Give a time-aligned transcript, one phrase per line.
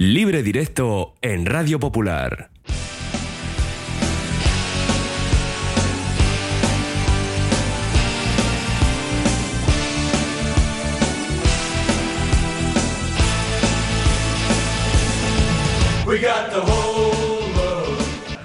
[0.00, 2.50] Libre directo en Radio Popular.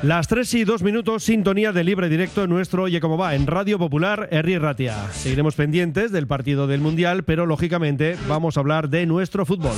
[0.01, 3.45] Las 3 y 2 minutos, sintonía de libre directo en nuestro Oye Cómo Va en
[3.45, 4.95] Radio Popular, Herri Ratia.
[5.11, 9.75] Seguiremos pendientes del partido del Mundial, pero lógicamente vamos a hablar de nuestro fútbol.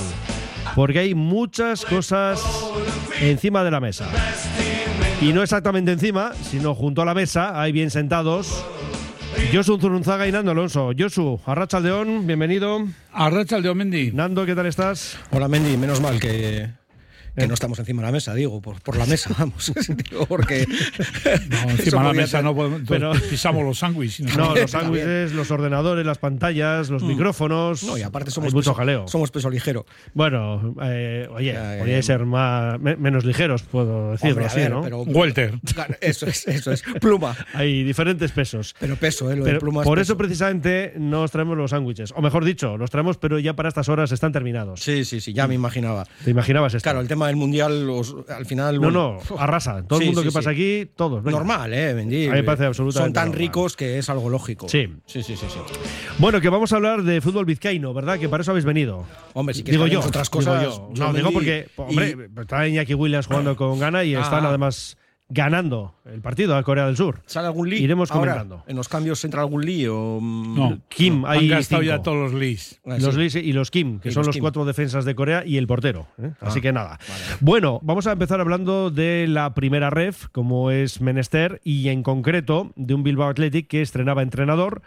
[0.76, 2.44] Porque hay muchas cosas
[3.22, 4.08] encima de la mesa.
[5.22, 8.66] Y no exactamente encima, sino junto a la mesa, ahí bien sentados.
[9.54, 10.92] Josu Zurunzaga y Nando Alonso.
[10.98, 12.86] Josu, Arracha Aldeón, bienvenido.
[13.14, 14.12] Arracha Aldeón, Mendy.
[14.12, 15.18] Nando, ¿qué tal estás?
[15.32, 16.70] Hola, Mendy, menos mal que,
[17.36, 19.72] que no estamos encima de la mesa, digo, por, por la mesa, vamos.
[20.10, 20.66] digo, porque.
[21.50, 22.82] No, encima de la mesa no podemos.
[22.88, 24.36] Pero- pisamos los sándwiches.
[24.38, 27.84] No, los sándwiches, los ordenadores, las pantallas, los micrófonos.
[27.84, 29.08] No, y aparte somos, mucho peso, jaleo.
[29.08, 29.86] somos peso ligero.
[30.14, 34.72] Bueno, eh, oye, ya, podríais ser más, me- menos ligeros, puedo decirlo Hombre, así, ver,
[34.72, 34.82] ¿no?
[34.82, 35.02] pero.
[35.02, 35.60] Welter.
[35.74, 36.84] Claro, Eso es, eso es.
[37.02, 37.36] Pluma.
[37.54, 38.76] Hay diferentes pesos.
[38.80, 39.36] Pero peso, ¿eh?
[39.36, 40.14] Lo de pluma es por peso.
[40.14, 42.14] eso precisamente nos traemos los sándwiches.
[42.16, 44.80] O mejor dicho, los traemos, pero ya para estas horas están terminados.
[44.82, 46.06] Sí, sí, sí, ya me imaginaba.
[46.24, 46.84] ¿Te imaginabas esto?
[46.84, 48.76] Claro, el tema del mundial, os- al final.
[48.76, 49.84] no, bueno, no, arrasa.
[49.88, 51.24] Todo el mundo que pasa aquí, todos.
[51.24, 51.38] venga.
[51.38, 51.94] Normal, ¿eh?
[51.94, 52.28] Mendy?
[52.28, 53.40] A mí me parece absolutamente Son tan normal.
[53.40, 54.68] ricos que es algo lógico.
[54.70, 54.88] Sí.
[55.06, 55.46] Sí, sí, sí.
[55.50, 55.60] sí.
[56.18, 58.20] Bueno, que vamos a hablar de fútbol vizcaíno, ¿verdad?
[58.20, 59.06] Que para eso habéis venido.
[59.34, 60.64] Hombre, si digo yo, otras digo cosas.
[60.64, 60.90] yo.
[60.94, 64.22] yo, No, digo porque, hombre, y- está Iñaki Williams jugando con Ghana y Ah.
[64.22, 67.22] están además ganando el partido a Corea del Sur.
[67.26, 67.80] ¿Sale algún lío?
[67.80, 68.34] Iremos ahora?
[68.34, 68.64] comentando.
[68.68, 70.20] ¿En los cambios entra algún lío?
[70.22, 70.78] mm, No.
[70.88, 71.96] Kim, hay Han gastado cinco.
[71.98, 72.80] ya todos los leads.
[72.86, 73.40] ah, Los sí.
[73.40, 76.08] Lee y los Kim, que Y son los cuatro defensas de Corea y el portero.
[76.22, 76.32] ¿eh?
[76.42, 77.00] Así Ah, que nada.
[77.10, 77.24] vale.
[77.42, 82.72] Bueno, vamos a empezar hablando de la primera ref, como es Menester, y en concreto
[82.76, 84.84] de un Bilbao Athletic que estrenaba entrenador.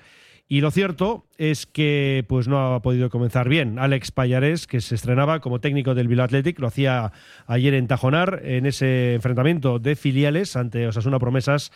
[0.50, 3.78] Y lo cierto es que pues no ha podido comenzar bien.
[3.78, 7.12] Alex Payares, que se estrenaba como técnico del Bilbao Athletic, lo hacía
[7.46, 11.70] ayer en Tajonar, en ese enfrentamiento de filiales ante Osasuna Promesas.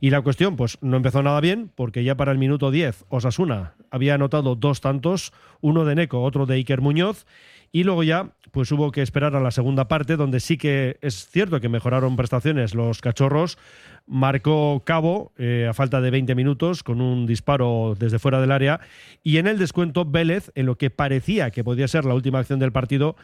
[0.00, 3.74] Y la cuestión, pues no empezó nada bien, porque ya para el minuto 10 Osasuna
[3.90, 7.26] había anotado dos tantos, uno de Neco, otro de Iker Muñoz,
[7.72, 11.28] y luego ya pues hubo que esperar a la segunda parte, donde sí que es
[11.28, 13.58] cierto que mejoraron prestaciones los cachorros.
[14.06, 18.78] Marcó Cabo eh, a falta de 20 minutos con un disparo desde fuera del área.
[19.24, 22.60] Y en el descuento, Vélez, en lo que parecía que podía ser la última acción
[22.60, 23.16] del partido,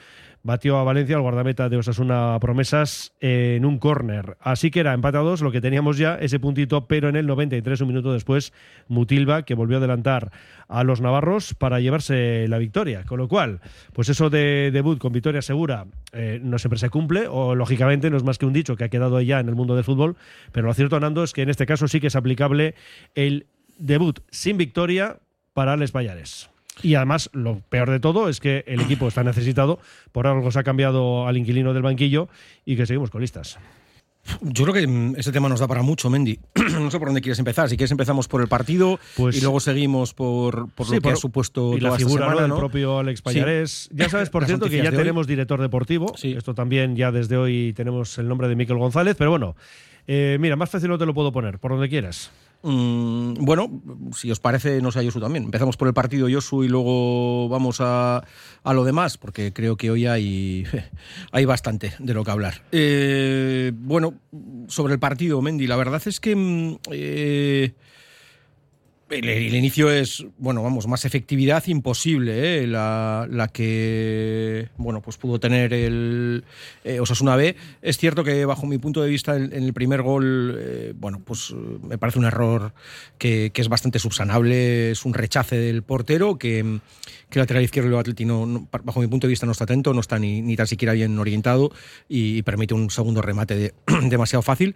[0.43, 4.37] batió a Valencia, al guardameta de Osasuna Promesas, en un córner.
[4.41, 7.27] Así que era empate a dos, lo que teníamos ya, ese puntito, pero en el
[7.27, 8.53] 93, un minuto después,
[8.89, 10.31] Mutilva, que volvió a adelantar
[10.69, 13.05] a los navarros para llevarse la victoria.
[13.05, 13.61] Con lo cual,
[13.93, 18.17] pues eso de debut con victoria segura eh, no siempre se cumple, o lógicamente no
[18.17, 20.17] es más que un dicho que ha quedado ya en el mundo del fútbol,
[20.53, 22.75] pero lo cierto, Nando, es que en este caso sí que es aplicable
[23.15, 23.47] el
[23.79, 25.19] debut sin victoria
[25.53, 26.50] para Les Payares.
[26.83, 29.79] Y además, lo peor de todo es que el equipo está necesitado,
[30.13, 32.29] por algo se ha cambiado al inquilino del banquillo
[32.65, 33.59] y que seguimos con listas.
[34.43, 36.39] Yo creo que mm, ese tema nos da para mucho, Mendy.
[36.79, 37.71] no sé por dónde quieres empezar.
[37.71, 41.03] Si quieres empezamos por el partido Pues- y luego seguimos por, por Sí, lo que
[41.05, 43.89] por- ha supuesto y la esta figura del propio Alex Payarés.
[43.93, 44.97] Ya sabes, por Las cierto, que ya hoy.
[44.97, 46.13] tenemos director deportivo.
[46.17, 46.33] Sí.
[46.37, 49.57] Esto también ya desde hoy tenemos el nombre de Miquel González, pero bueno,
[50.07, 52.31] eh, mira, más fácil no te lo puedo poner, por donde quieras.
[52.63, 53.83] Mm, bueno,
[54.15, 55.45] si os parece, no sé, Yosu también.
[55.45, 58.23] Empezamos por el partido Yosu y luego vamos a,
[58.63, 60.67] a lo demás, porque creo que hoy hay,
[61.33, 62.63] hay bastante de lo que hablar.
[62.73, 64.15] Eh, bueno,
[64.69, 67.75] sobre el partido, Mendy, la verdad es que mm, eh,
[69.11, 72.67] el, inicio es, bueno, vamos, más efectividad imposible, ¿eh?
[72.67, 76.45] la, que, bueno, pues pudo tener el
[76.85, 77.57] eh, Osasuna B.
[77.83, 81.51] Es cierto que bajo mi punto de vista en, el primer gol, eh, bueno, pues
[81.51, 82.73] eh, me parece un error
[83.19, 86.81] que, es bastante subsanable, es un rechace del portero que,
[87.29, 89.93] que el lateral izquierdo del Atleti no, bajo mi punto de vista no está atento,
[89.93, 91.73] no está ni, ni tan siquiera bien orientado
[92.09, 93.75] y, permite un segundo remate de-
[94.09, 94.75] demasiado fácil.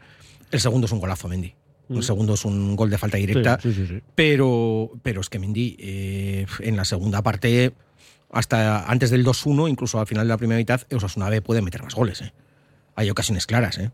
[0.51, 1.64] El segundo es un golazo, Mendy.
[1.89, 3.59] El segundo es un gol de falta directa.
[3.63, 4.01] Sí, sí, sí.
[4.15, 7.75] Pero, pero es que Mendy, eh, en la segunda parte,
[8.31, 11.83] hasta antes del 2-1, incluso al final de la primera mitad, Osasuna B puede meter
[11.83, 12.23] más goles.
[12.23, 12.33] ¿eh?
[12.97, 13.79] Hay ocasiones claras.
[13.79, 13.91] ¿eh?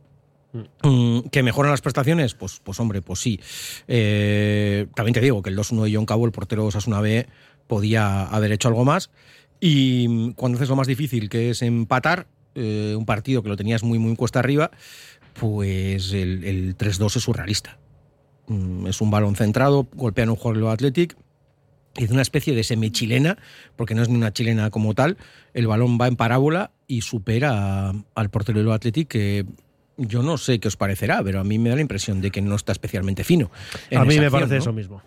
[0.82, 2.34] Mm, ¿Que mejoran las prestaciones?
[2.34, 3.40] Pues, pues hombre, pues sí.
[3.88, 7.26] Eh, también te digo que el 2-1 de John Cabo, el portero de Osasuna B,
[7.66, 9.10] podía haber hecho algo más.
[9.60, 13.56] Y mm, cuando haces lo más difícil, que es empatar, eh, un partido que lo
[13.56, 14.70] tenías muy, muy cuesta arriba,
[15.38, 17.78] pues el, el 3-2 es surrealista.
[18.46, 21.16] Mm, Es un balón centrado, golpean un jugador del Athletic
[21.96, 23.36] y de una especie de semi-chilena,
[23.76, 25.16] porque no es ni una chilena como tal,
[25.54, 29.44] el balón va en parábola y supera al portero del Athletic que
[29.96, 32.40] yo no sé qué os parecerá, pero a mí me da la impresión de que
[32.40, 33.50] no está especialmente fino.
[33.94, 34.60] A mí me acción, parece ¿no?
[34.60, 35.02] eso mismo.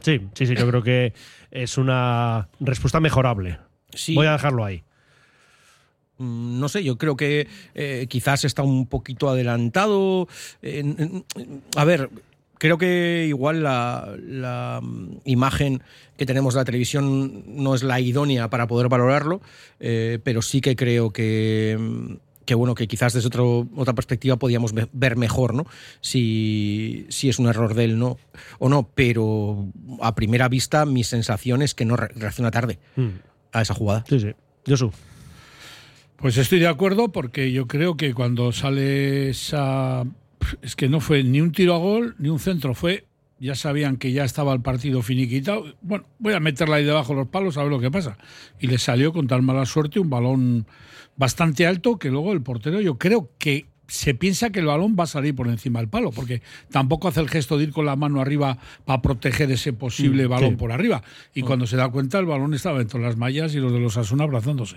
[0.00, 1.12] Sí, sí, sí, yo creo que
[1.50, 3.58] es una respuesta mejorable.
[3.92, 4.14] Sí.
[4.14, 4.84] Voy a dejarlo ahí.
[6.18, 10.28] Mm, No sé, yo creo que eh, quizás está un poquito adelantado.
[11.76, 12.10] A ver,
[12.58, 15.82] creo que igual la, la, mm, imagen
[16.16, 19.40] que tenemos de la televisión no es la idónea para poder valorarlo,
[19.80, 24.36] eh, pero sí que creo que, mm, que bueno, que quizás desde otro, otra perspectiva
[24.36, 25.66] podíamos ve- ver mejor, ¿no?
[26.00, 28.16] Si, si es un error de él no,
[28.58, 29.66] o no, pero
[30.00, 33.08] a primera vista mi sensación es que no re- reacciona tarde Mm.
[33.52, 34.04] a esa jugada.
[34.08, 34.32] Sí, sí.
[34.66, 34.90] Josu.
[36.18, 40.04] Pues estoy de acuerdo porque yo creo que cuando sale esa...
[40.62, 43.06] Es que no fue ni un tiro a gol ni un centro, fue...
[43.38, 45.76] Ya sabían que ya estaba el partido finiquitado.
[45.80, 48.18] Bueno, voy a meterla ahí debajo de los palos a ver lo que pasa.
[48.58, 50.66] Y le salió con tal mala suerte un balón
[51.16, 55.04] bastante alto que luego el portero yo creo que se piensa que el balón va
[55.04, 57.96] a salir por encima del palo, porque tampoco hace el gesto de ir con la
[57.96, 60.56] mano arriba para proteger ese posible Mm, balón sí.
[60.56, 61.02] por arriba.
[61.34, 63.96] Y cuando se da cuenta, el balón estaba entre las mallas y los de los
[63.96, 64.76] Asuna abrazándose.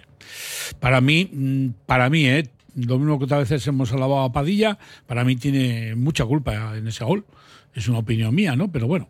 [0.80, 2.48] Para mí, mm, para mí, ¿eh?
[2.76, 6.88] lo mismo que otras veces hemos alabado a Padilla, para mí tiene mucha culpa en
[6.88, 7.26] ese gol.
[7.74, 8.72] Es una opinión mía, ¿no?
[8.72, 9.10] Pero bueno,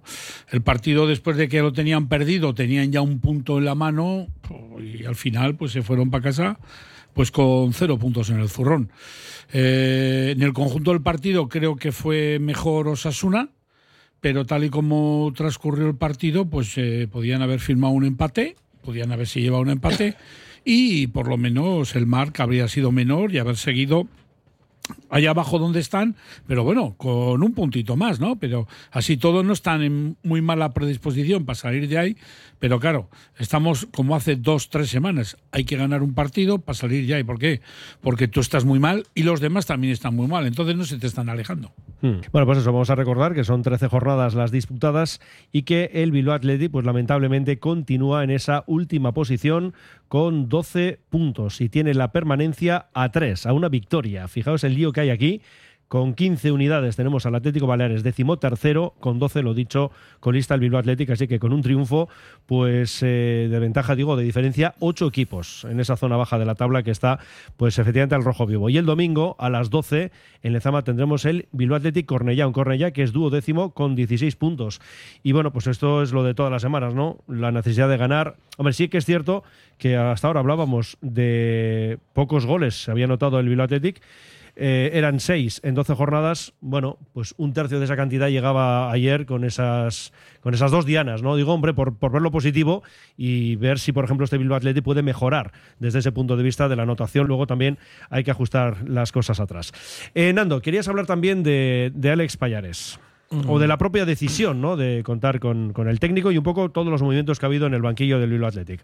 [0.49, 4.27] el partido después de que lo tenían perdido, tenían ya un punto en la mano
[4.79, 6.59] y al final pues se fueron para casa
[7.13, 8.91] pues con cero puntos en el zurrón.
[9.53, 13.49] Eh, en el conjunto del partido creo que fue mejor Osasuna,
[14.21, 19.11] pero tal y como transcurrió el partido, pues eh, podían haber firmado un empate, podían
[19.11, 20.15] haberse llevado un empate
[20.63, 24.07] y por lo menos el marc habría sido menor y haber seguido
[25.09, 26.15] allá abajo donde están,
[26.47, 28.37] pero bueno, con un puntito más, ¿no?
[28.37, 32.17] Pero así todos no están en muy mala predisposición para salir de ahí,
[32.59, 37.07] pero claro, estamos como hace dos, tres semanas, hay que ganar un partido para salir
[37.07, 37.23] de ahí.
[37.23, 37.61] ¿Por qué?
[38.01, 40.97] Porque tú estás muy mal y los demás también están muy mal, entonces no se
[40.97, 41.71] te están alejando.
[42.01, 42.21] Mm.
[42.31, 45.21] Bueno, pues eso, vamos a recordar que son 13 jornadas las disputadas
[45.51, 49.73] y que el Bilbao Athletic, pues lamentablemente continúa en esa última posición
[50.11, 54.27] con 12 puntos y tiene la permanencia a 3, a una victoria.
[54.27, 55.41] Fijaos el lío que hay aquí.
[55.91, 59.91] Con 15 unidades tenemos al Atlético Baleares décimo tercero, con 12, lo dicho,
[60.21, 62.07] colista el Bilbao Athletic, así que con un triunfo,
[62.45, 66.55] pues eh, de ventaja, digo, de diferencia, ocho equipos en esa zona baja de la
[66.55, 67.19] tabla que está,
[67.57, 68.69] pues efectivamente al rojo vivo.
[68.69, 72.91] Y el domingo, a las 12, en Lezama tendremos el Bilbao Athletic Cornellá, un Cornellá
[72.91, 74.79] que es duodécimo con 16 puntos.
[75.23, 77.17] Y bueno, pues esto es lo de todas las semanas, ¿no?
[77.27, 78.37] La necesidad de ganar.
[78.55, 79.43] Hombre, sí que es cierto
[79.77, 84.01] que hasta ahora hablábamos de pocos goles, se había notado el Bilbao Athletic.
[84.55, 86.53] Eh, eran seis en 12 jornadas.
[86.61, 91.21] Bueno, pues un tercio de esa cantidad llegaba ayer con esas, con esas dos dianas,
[91.21, 91.35] ¿no?
[91.35, 92.83] Digo, hombre, por, por ver lo positivo
[93.17, 96.67] y ver si, por ejemplo, este Bilbao Athletic puede mejorar desde ese punto de vista
[96.67, 97.27] de la anotación.
[97.27, 97.77] Luego también
[98.09, 99.71] hay que ajustar las cosas atrás.
[100.15, 102.99] Eh, Nando, querías hablar también de, de Alex Payares.
[103.47, 104.75] O de la propia decisión, ¿no?
[104.75, 107.65] De contar con, con el técnico y un poco todos los movimientos que ha habido
[107.65, 108.83] en el banquillo del Bilbao Athletic.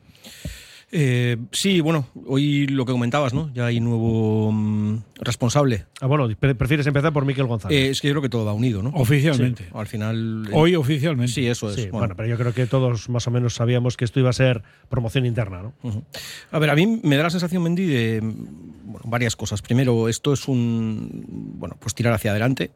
[0.90, 3.52] Eh, sí, bueno, hoy lo que comentabas, ¿no?
[3.54, 5.86] Ya hay nuevo mm, responsable.
[6.00, 7.78] Ah, bueno, pre- prefieres empezar por Miquel González.
[7.78, 8.92] Eh, es que yo creo que todo va unido, ¿no?
[8.94, 9.66] Oficialmente.
[9.74, 10.46] Al final.
[10.48, 11.34] eh, Hoy oficialmente.
[11.34, 11.76] Sí, eso es.
[11.76, 12.16] Sí, bueno, bueno.
[12.16, 15.26] pero yo creo que todos más o menos sabíamos que esto iba a ser promoción
[15.26, 15.74] interna, ¿no?
[16.52, 19.62] A ver, a mí me da la sensación, Mendy, de bueno, varias cosas.
[19.62, 21.26] Primero, esto es un.
[21.60, 22.72] Bueno, pues tirar hacia adelante,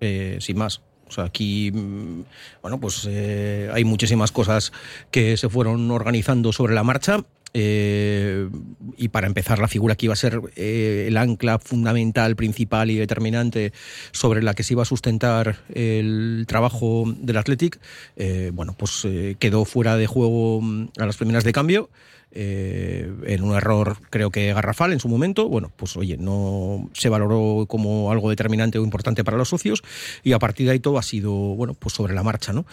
[0.00, 0.80] eh, sin más.
[1.06, 2.22] O sea, aquí, mm,
[2.62, 4.72] bueno, pues eh, hay muchísimas cosas
[5.10, 7.22] que se fueron organizando sobre la marcha.
[7.54, 8.48] Eh,
[8.96, 12.96] y para empezar, la figura que iba a ser eh, el ancla fundamental, principal y
[12.96, 13.72] determinante
[14.12, 17.78] sobre la que se iba a sustentar el trabajo del Athletic,
[18.16, 19.06] eh, bueno, pues
[19.38, 21.90] quedó fuera de juego mm, a las primeras de cambio
[22.34, 25.50] en un error creo que garrafal en su momento.
[25.50, 29.82] Bueno, pues oye, no se valoró como algo determinante o importante para los socios
[30.22, 32.64] y a partir de ahí todo ha sido, bueno, pues sobre la marcha, ¿no?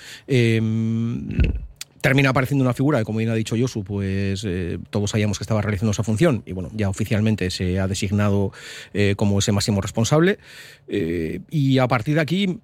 [2.01, 5.43] Termina apareciendo una figura que, como bien ha dicho Josu, pues eh, todos sabíamos que
[5.43, 8.51] estaba realizando esa función y bueno, ya oficialmente se ha designado
[8.93, 10.39] eh, como ese máximo responsable
[10.87, 12.59] Eh, y a partir de aquí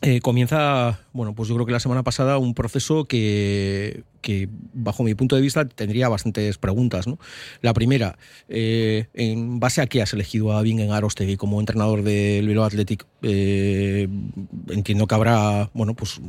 [0.00, 4.04] eh, comienza, bueno, pues yo creo que la semana pasada un proceso que,
[4.72, 7.08] bajo mi punto de vista, tendría bastantes preguntas.
[7.08, 7.18] ¿no?
[7.62, 8.16] La primera,
[8.48, 13.06] eh, ¿en base a qué has elegido a Bingen Arostegui como entrenador del Bilbao Athletic?
[13.22, 14.08] Eh,
[14.68, 16.20] entiendo que habrá, bueno, pues,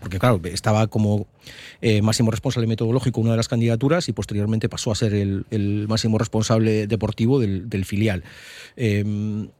[0.00, 1.26] porque claro, estaba como
[1.80, 5.88] eh, máximo responsable metodológico una de las candidaturas y posteriormente pasó a ser el, el
[5.88, 8.22] máximo responsable deportivo del, del filial.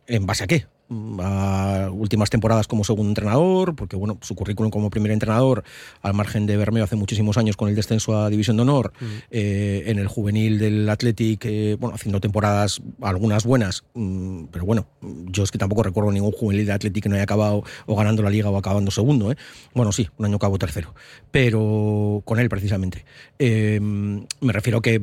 [0.06, 0.66] ¿En base a qué?
[1.20, 5.64] a últimas temporadas como segundo entrenador, porque bueno, su currículum como primer entrenador,
[6.02, 8.92] al margen de Bermeo hace muchísimos años con el descenso a División de Honor,
[9.30, 14.86] eh, en el juvenil del Athletic, eh, bueno, haciendo temporadas algunas buenas, mm, pero bueno,
[15.00, 18.22] yo es que tampoco recuerdo ningún juvenil del Athletic que no haya acabado o ganando
[18.22, 19.32] la liga o acabando segundo.
[19.32, 19.36] ¿eh?
[19.74, 20.94] Bueno, sí, un año acabó tercero,
[21.30, 23.04] pero con él precisamente.
[23.38, 25.00] Eh, me refiero que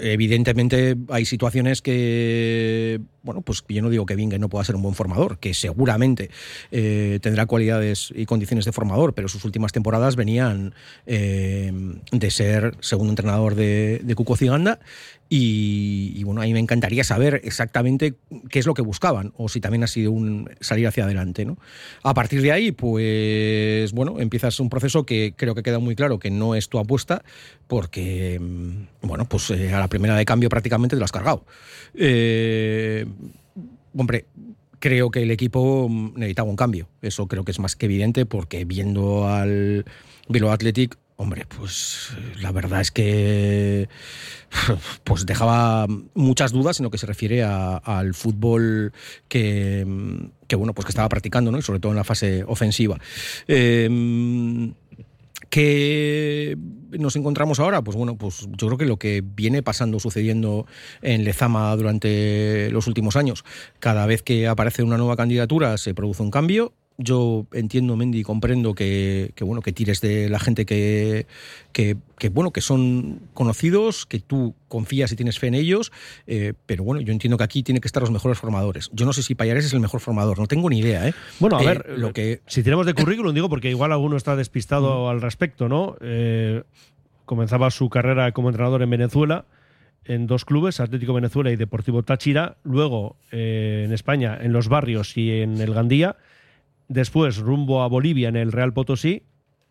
[0.00, 4.94] evidentemente hay situaciones que, bueno, pues yo no digo que No pueda ser un buen
[4.94, 6.30] formador, que seguramente
[6.70, 10.74] eh, tendrá cualidades y condiciones de formador, pero sus últimas temporadas venían
[11.06, 11.72] eh,
[12.10, 14.80] de ser segundo entrenador de, de Cuco Ciganda
[15.28, 18.14] y, bueno, ahí me encantaría saber exactamente
[18.50, 21.44] qué es lo que buscaban o si también ha sido un salir hacia adelante.
[21.44, 21.56] ¿no?
[22.02, 26.18] A partir de ahí, pues bueno, empiezas un proceso que creo que queda muy claro
[26.18, 27.24] que no es tu apuesta
[27.66, 28.40] porque,
[29.02, 31.44] bueno, pues eh, a la primera de cambio prácticamente te lo has cargado.
[33.96, 34.26] Hombre,
[34.78, 36.88] creo que el equipo necesitaba un cambio.
[37.02, 39.84] Eso creo que es más que evidente porque viendo al
[40.28, 42.08] Bilbao Athletic Hombre, pues
[42.40, 43.88] la verdad es que
[45.04, 48.92] pues dejaba muchas dudas en lo que se refiere al fútbol
[49.28, 49.86] que,
[50.48, 51.58] que, bueno pues que estaba practicando, ¿no?
[51.58, 52.98] Y sobre todo en la fase ofensiva.
[53.46, 53.88] Eh,
[55.54, 56.58] ¿Qué
[56.98, 57.80] nos encontramos ahora?
[57.80, 60.66] Pues bueno, pues yo creo que lo que viene pasando, sucediendo
[61.00, 63.44] en Lezama durante los últimos años,
[63.78, 68.22] cada vez que aparece una nueva candidatura se produce un cambio, yo entiendo, Mendy, y
[68.22, 71.26] comprendo que, que, bueno, que tires de la gente que,
[71.72, 75.92] que, que, bueno, que son conocidos, que tú confías y tienes fe en ellos,
[76.26, 78.90] eh, pero bueno, yo entiendo que aquí tienen que estar los mejores formadores.
[78.92, 81.08] Yo no sé si Payares es el mejor formador, no tengo ni idea.
[81.08, 81.14] ¿eh?
[81.40, 82.42] Bueno, a eh, ver, lo que...
[82.46, 85.96] si tenemos de currículum, digo, porque igual alguno está despistado al respecto, ¿no?
[86.00, 86.62] Eh,
[87.24, 89.46] comenzaba su carrera como entrenador en Venezuela
[90.04, 95.16] en dos clubes, Atlético Venezuela y Deportivo Táchira, luego eh, en España, en los barrios
[95.16, 96.16] y en el Gandía,
[96.88, 99.22] después rumbo a Bolivia en el Real Potosí,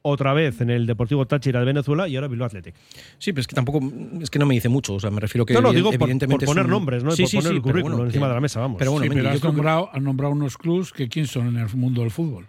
[0.04, 2.76] otra vez en el Deportivo Táchira de Venezuela y ahora Bilbao Athletic.
[3.18, 3.80] Sí, pero es que tampoco,
[4.22, 6.46] es que no me dice mucho, o sea, me refiero que no, no, digo evidentemente
[6.46, 6.72] por, por poner un...
[6.72, 7.12] nombres, ¿no?
[7.12, 8.30] Sí, por sí, poner sí, el currículum bueno, encima que...
[8.30, 8.78] de la mesa, vamos.
[8.80, 11.74] Pero bueno, sí, pero has, nombrado, has nombrado unos clubs que quién son en el
[11.76, 12.46] mundo del fútbol.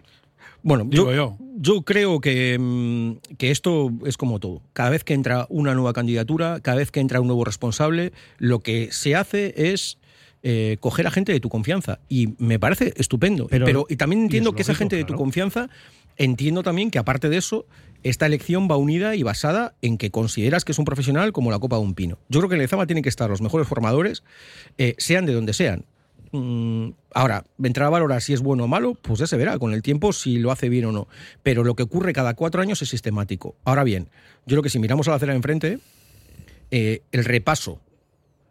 [0.63, 1.37] Bueno, yo, yo.
[1.57, 4.63] yo, creo que, mm, que, esto es como todo.
[4.73, 8.59] Cada vez que entra una nueva candidatura, cada vez que entra un nuevo responsable, lo
[8.59, 9.99] que se hace es
[10.47, 11.97] eh, coger a gente de tu confianza.
[12.07, 13.47] Y me parece estupendo.
[13.47, 15.71] Pero, Pero y también entiendo y que esa gente de tu confianza,
[16.17, 17.65] entiendo también que aparte de eso,
[18.03, 21.57] esta elección va unida y basada en que consideras que es un profesional como la
[21.57, 22.19] copa de un pino.
[22.29, 24.23] Yo creo que en Lezama tienen que estar los mejores formadores,
[24.77, 25.85] eh, sean de donde sean.
[26.31, 29.73] Mm, ahora, entrar a valorar si es bueno o malo, pues ya se verá con
[29.73, 31.07] el tiempo si lo hace bien o no.
[31.41, 33.55] Pero lo que ocurre cada cuatro años es sistemático.
[33.63, 34.09] Ahora bien,
[34.45, 35.79] yo creo que si miramos a la acera de enfrente,
[36.69, 37.81] eh, el repaso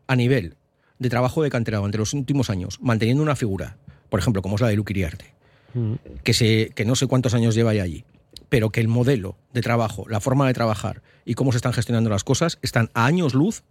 [0.09, 0.57] a nivel
[0.99, 3.77] de trabajo de cantera durante los últimos años, manteniendo una figura,
[4.09, 5.35] por ejemplo, como es la de Luke Iriarte,
[5.75, 5.95] mm.
[6.23, 8.05] que, se, que no sé cuántos años lleva ya allí,
[8.49, 12.11] pero que el modelo de trabajo, la forma de trabajar y cómo se están gestionando
[12.11, 13.65] las cosas están a años luz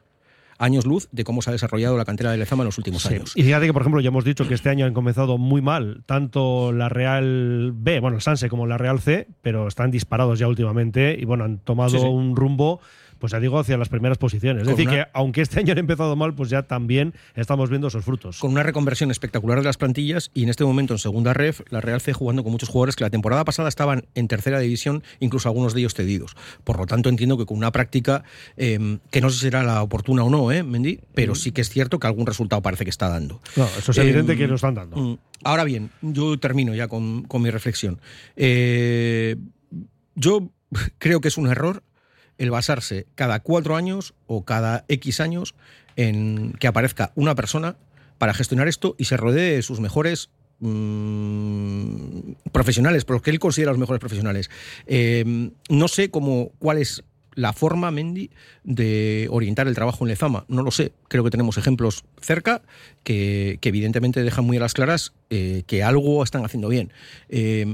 [0.57, 3.15] años luz de cómo se ha desarrollado la cantera de Lezama en los últimos sí.
[3.15, 3.33] años.
[3.35, 6.03] Y fíjate que, por ejemplo, ya hemos dicho que este año han comenzado muy mal,
[6.05, 10.47] tanto la Real B, bueno, el Sanse como la Real C, pero están disparados ya
[10.47, 12.05] últimamente y, bueno, han tomado sí, sí.
[12.05, 12.79] un rumbo
[13.23, 14.63] pues ya digo, hacia las primeras posiciones.
[14.63, 15.05] Es Con decir, una...
[15.05, 18.37] que aunque este año han empezado mal, pues ya también estamos viendo esos frutos.
[18.37, 21.79] Con una reconversión espectacular de las plantillas y en este momento en segunda ref, la
[21.79, 25.47] Real C jugando con muchos jugadores que la temporada pasada estaban en tercera división, incluso
[25.47, 26.35] algunos de ellos cedidos.
[26.65, 28.25] Por lo tanto, entiendo que con una práctica
[28.57, 30.99] eh, que no sé si será la oportuna o no, ¿eh, Mendy?
[31.15, 33.39] Pero sí que es cierto que algún resultado parece que está dando.
[33.55, 34.97] No, eso es evidente eh, que lo están dando.
[34.97, 38.01] Mm, Ahora bien, yo termino ya con, con mi reflexión.
[38.35, 39.37] Eh,
[40.15, 40.49] yo
[40.97, 41.83] creo que es un error
[42.37, 45.55] el basarse cada cuatro años o cada X años
[45.95, 47.77] en que aparezca una persona
[48.17, 53.39] para gestionar esto y se rodee de sus mejores mmm, profesionales, por los que él
[53.39, 54.49] considera los mejores profesionales.
[54.87, 57.03] Eh, no sé cómo, cuál es
[57.35, 58.29] la forma, Mendy,
[58.63, 60.45] de orientar el trabajo en Lezama.
[60.47, 60.93] No lo sé.
[61.07, 62.61] Creo que tenemos ejemplos cerca
[63.03, 66.91] que, que evidentemente dejan muy a las claras eh, que algo están haciendo bien.
[67.29, 67.65] Eh,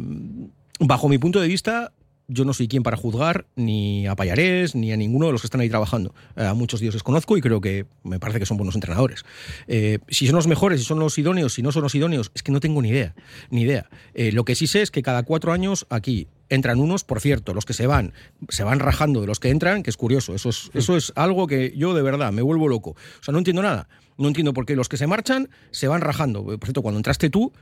[0.79, 1.91] bajo mi punto de vista,
[2.29, 5.47] yo no soy quien para juzgar ni a Payarés ni a ninguno de los que
[5.47, 6.13] están ahí trabajando.
[6.37, 9.25] Eh, a muchos dioses conozco y creo que me parece que son buenos entrenadores.
[9.67, 12.43] Eh, si son los mejores, si son los idóneos, si no son los idóneos, es
[12.43, 13.15] que no tengo ni idea.
[13.49, 13.89] Ni idea.
[14.13, 17.53] Eh, lo que sí sé es que cada cuatro años aquí entran unos, por cierto,
[17.53, 18.13] los que se van,
[18.49, 20.35] se van rajando de los que entran, que es curioso.
[20.35, 22.91] Eso es, eso es algo que yo de verdad me vuelvo loco.
[22.91, 23.89] O sea, no entiendo nada.
[24.17, 26.43] No entiendo por qué los que se marchan se van rajando.
[26.43, 27.53] Por cierto, cuando entraste tú,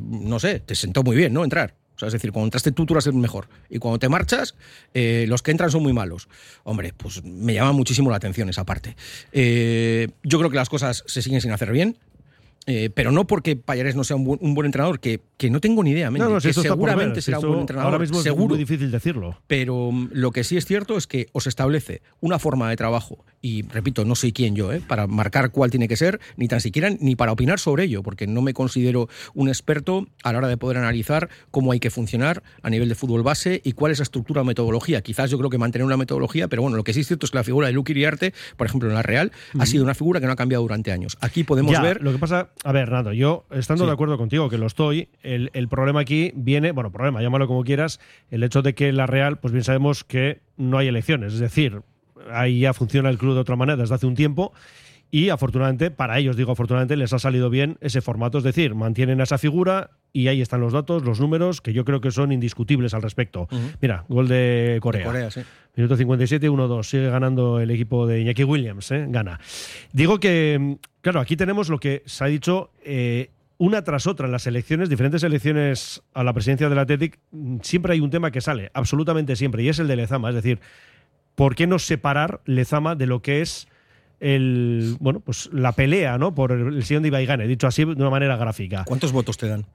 [0.00, 1.44] no sé, te sentó muy bien, ¿no?
[1.44, 1.74] Entrar.
[1.96, 3.48] O sea, es decir, cuando entraste tú, tú eras el mejor.
[3.70, 4.54] Y cuando te marchas,
[4.94, 6.28] eh, los que entran son muy malos.
[6.64, 8.96] Hombre, pues me llama muchísimo la atención esa parte.
[9.32, 11.96] Eh, yo creo que las cosas se siguen sin hacer bien.
[12.66, 15.60] Eh, pero no porque Payares no sea un buen, un buen entrenador, que, que, no
[15.60, 16.10] tengo ni idea.
[16.10, 17.92] No, no, que seguramente será un buen entrenador.
[17.92, 18.44] Ahora mismo seguro.
[18.44, 19.38] es muy difícil decirlo.
[19.46, 23.24] Pero um, lo que sí es cierto es que os establece una forma de trabajo,
[23.42, 24.80] y repito, no soy quién yo, ¿eh?
[24.80, 28.26] para marcar cuál tiene que ser, ni tan siquiera ni para opinar sobre ello, porque
[28.26, 32.42] no me considero un experto a la hora de poder analizar cómo hay que funcionar
[32.62, 35.02] a nivel de fútbol base y cuál es la estructura o metodología.
[35.02, 37.32] Quizás yo creo que mantener una metodología, pero bueno, lo que sí es cierto es
[37.32, 40.20] que la figura de Luke Iriarte, por ejemplo, en la Real, ha sido una figura
[40.20, 41.18] que no ha cambiado durante años.
[41.20, 42.02] Aquí podemos ya, ver.
[42.02, 43.88] Lo que pasa, a ver, Nando, yo estando sí.
[43.88, 47.64] de acuerdo contigo, que lo estoy, el, el, problema aquí viene, bueno, problema, llámalo como
[47.64, 51.40] quieras, el hecho de que la Real, pues bien sabemos que no hay elecciones, es
[51.40, 51.82] decir,
[52.30, 54.52] ahí ya funciona el club de otra manera desde hace un tiempo.
[55.14, 59.20] Y afortunadamente, para ellos digo afortunadamente, les ha salido bien ese formato, es decir, mantienen
[59.20, 62.32] a esa figura y ahí están los datos, los números, que yo creo que son
[62.32, 63.42] indiscutibles al respecto.
[63.42, 63.76] Uh -huh.
[63.80, 65.02] Mira, gol de Corea.
[65.02, 65.42] De Corea sí.
[65.76, 66.82] Minuto 57, 1-2.
[66.82, 69.06] Sigue ganando el equipo de Iñaki Williams, ¿eh?
[69.08, 69.38] gana.
[69.92, 74.32] Digo que, claro, aquí tenemos lo que se ha dicho eh, una tras otra en
[74.32, 77.20] las elecciones, diferentes elecciones a la presidencia del Athletic,
[77.62, 80.30] siempre hay un tema que sale, absolutamente siempre, y es el de Lezama.
[80.30, 80.58] Es decir,
[81.36, 83.68] ¿por qué no separar Lezama de lo que es
[84.24, 88.10] el bueno pues la pelea no por el sillón de Ibaigane, dicho así de una
[88.10, 88.84] manera gráfica.
[88.86, 89.66] ¿Cuántos votos te dan?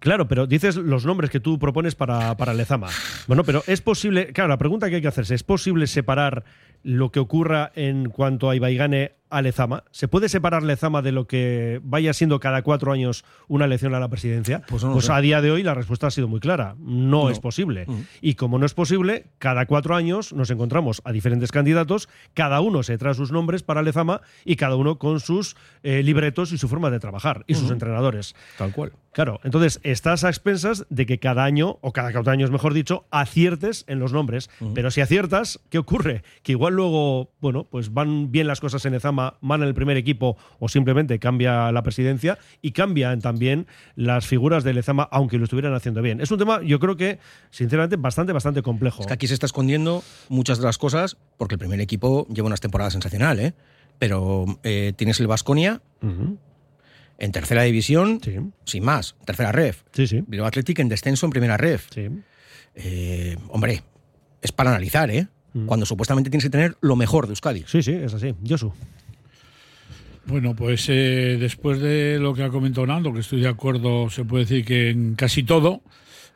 [0.00, 2.88] Claro, pero dices los nombres que tú propones para, para Lezama.
[3.28, 6.44] Bueno, pero es posible, claro, la pregunta que hay que hacerse, ¿es posible separar
[6.82, 9.84] lo que ocurra en cuanto a Ibaigane a Lezama?
[9.90, 14.00] ¿Se puede separar Lezama de lo que vaya siendo cada cuatro años una elección a
[14.00, 14.62] la presidencia?
[14.68, 16.74] Pues, no pues a día de hoy la respuesta ha sido muy clara.
[16.78, 17.30] No, No.
[17.30, 17.86] es posible.
[17.86, 18.00] Mm.
[18.20, 22.82] Y como no es posible, cada cuatro años nos encontramos a diferentes candidatos, cada uno
[22.82, 26.68] se trae sus nombres para Lezama y cada uno con sus eh, libretos y su
[26.68, 28.34] forma de trabajar y sus entrenadores.
[28.58, 28.92] Tal cual.
[29.12, 33.06] Claro, entonces estás a expensas de que cada año, o cada cuatro años mejor dicho,
[33.10, 34.50] aciertes en los nombres.
[34.74, 36.22] Pero si aciertas, ¿qué ocurre?
[36.44, 40.36] Que igual luego, bueno, pues van bien las cosas en Ezama, en el primer equipo
[40.58, 45.74] o simplemente cambia la presidencia y cambian también las figuras de Lezama, aunque lo estuvieran
[45.74, 46.20] haciendo bien.
[46.20, 47.18] Es un tema, yo creo que,
[47.50, 49.00] sinceramente, bastante, bastante complejo.
[49.02, 52.46] Es que aquí se está escondiendo muchas de las cosas porque el primer equipo lleva
[52.46, 53.54] unas temporadas sensacionales, ¿eh?
[53.98, 56.38] Pero eh, tienes el Vasconia Ujú.
[57.18, 59.82] en tercera división, Sí, sin más, tercera ref.
[59.92, 60.24] sí, sí.
[60.26, 61.86] Bilbao Athletic en descenso en primera ref.
[61.92, 62.08] sí.
[62.76, 63.82] Eh, hombre,
[64.42, 65.26] es para analizar, ¿eh?
[65.52, 65.66] Mm.
[65.66, 67.64] Cuando supuestamente tienes que tener lo mejor de Euskadi.
[67.66, 68.34] Sí, sí, es así.
[68.48, 68.72] Josu.
[70.30, 74.24] Bueno, pues eh, después de lo que ha comentado Nando, que estoy de acuerdo, se
[74.24, 75.82] puede decir que en casi todo,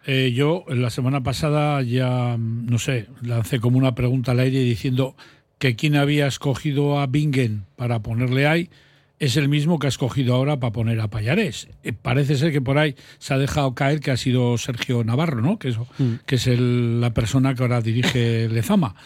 [0.04, 4.58] eh, yo la semana pasada ya, mm, no sé, lancé como una pregunta al aire
[4.60, 5.14] diciendo
[5.58, 8.68] que quien había escogido a Bingen para ponerle ahí
[9.20, 11.68] es el mismo que ha escogido ahora para poner a Payarés.
[11.84, 15.40] Eh, parece ser que por ahí se ha dejado caer que ha sido Sergio Navarro,
[15.40, 15.58] ¿no?
[15.58, 15.76] Que es,
[16.26, 18.96] que es el- la persona que ahora dirige Lezama.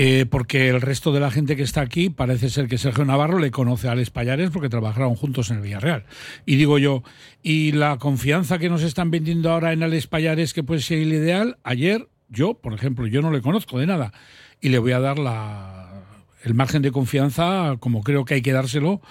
[0.00, 3.40] Eh, porque el resto de la gente que está aquí parece ser que Sergio Navarro
[3.40, 6.04] le conoce a Alex Payares porque trabajaron juntos en el Villarreal.
[6.46, 7.02] Y digo yo,
[7.42, 11.12] y la confianza que nos están vendiendo ahora en Alex Payares que puede ser el
[11.12, 14.12] ideal, ayer yo, por ejemplo, yo no le conozco de nada
[14.60, 16.04] y le voy a dar la,
[16.44, 19.02] el margen de confianza como creo que hay que dárselo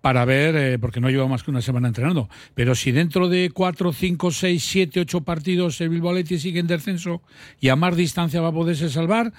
[0.00, 2.28] para ver, eh, porque no lleva más que una semana entrenando.
[2.54, 6.66] Pero si dentro de cuatro, cinco, seis, siete, ocho partidos el Bilbao Athletic sigue en
[6.66, 7.22] descenso
[7.60, 9.32] y a más distancia va a poderse salvar,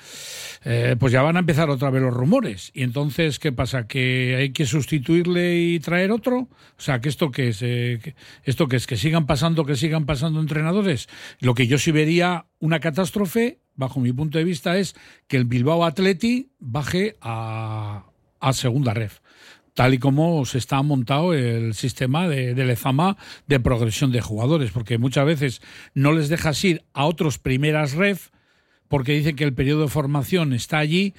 [0.65, 2.72] eh, pues ya van a empezar otra vez los rumores.
[2.74, 3.88] Y entonces, ¿qué pasa?
[3.88, 6.38] ¿Que hay que sustituirle y traer otro?
[6.39, 6.50] O
[6.82, 7.60] sea, ¿que esto qué es?
[7.62, 8.88] Eh, que- ¿Esto qué es?
[8.88, 11.08] ¿Que sigan pasando, que sigan pasando entrenadores?
[11.39, 14.95] Lo que yo sí vería una catástrofe, bajo mi punto de vista, es
[15.28, 18.06] que el Bilbao Atleti baje a,
[18.41, 19.19] a segunda ref
[19.79, 23.15] tal y como se está montado el sistema de, de Lezama
[23.47, 25.61] de progresión de jugadores, porque muchas veces
[25.93, 28.27] no les dejas ir a otros primeras ref
[28.89, 31.13] porque dicen que el periodo de formación está allí,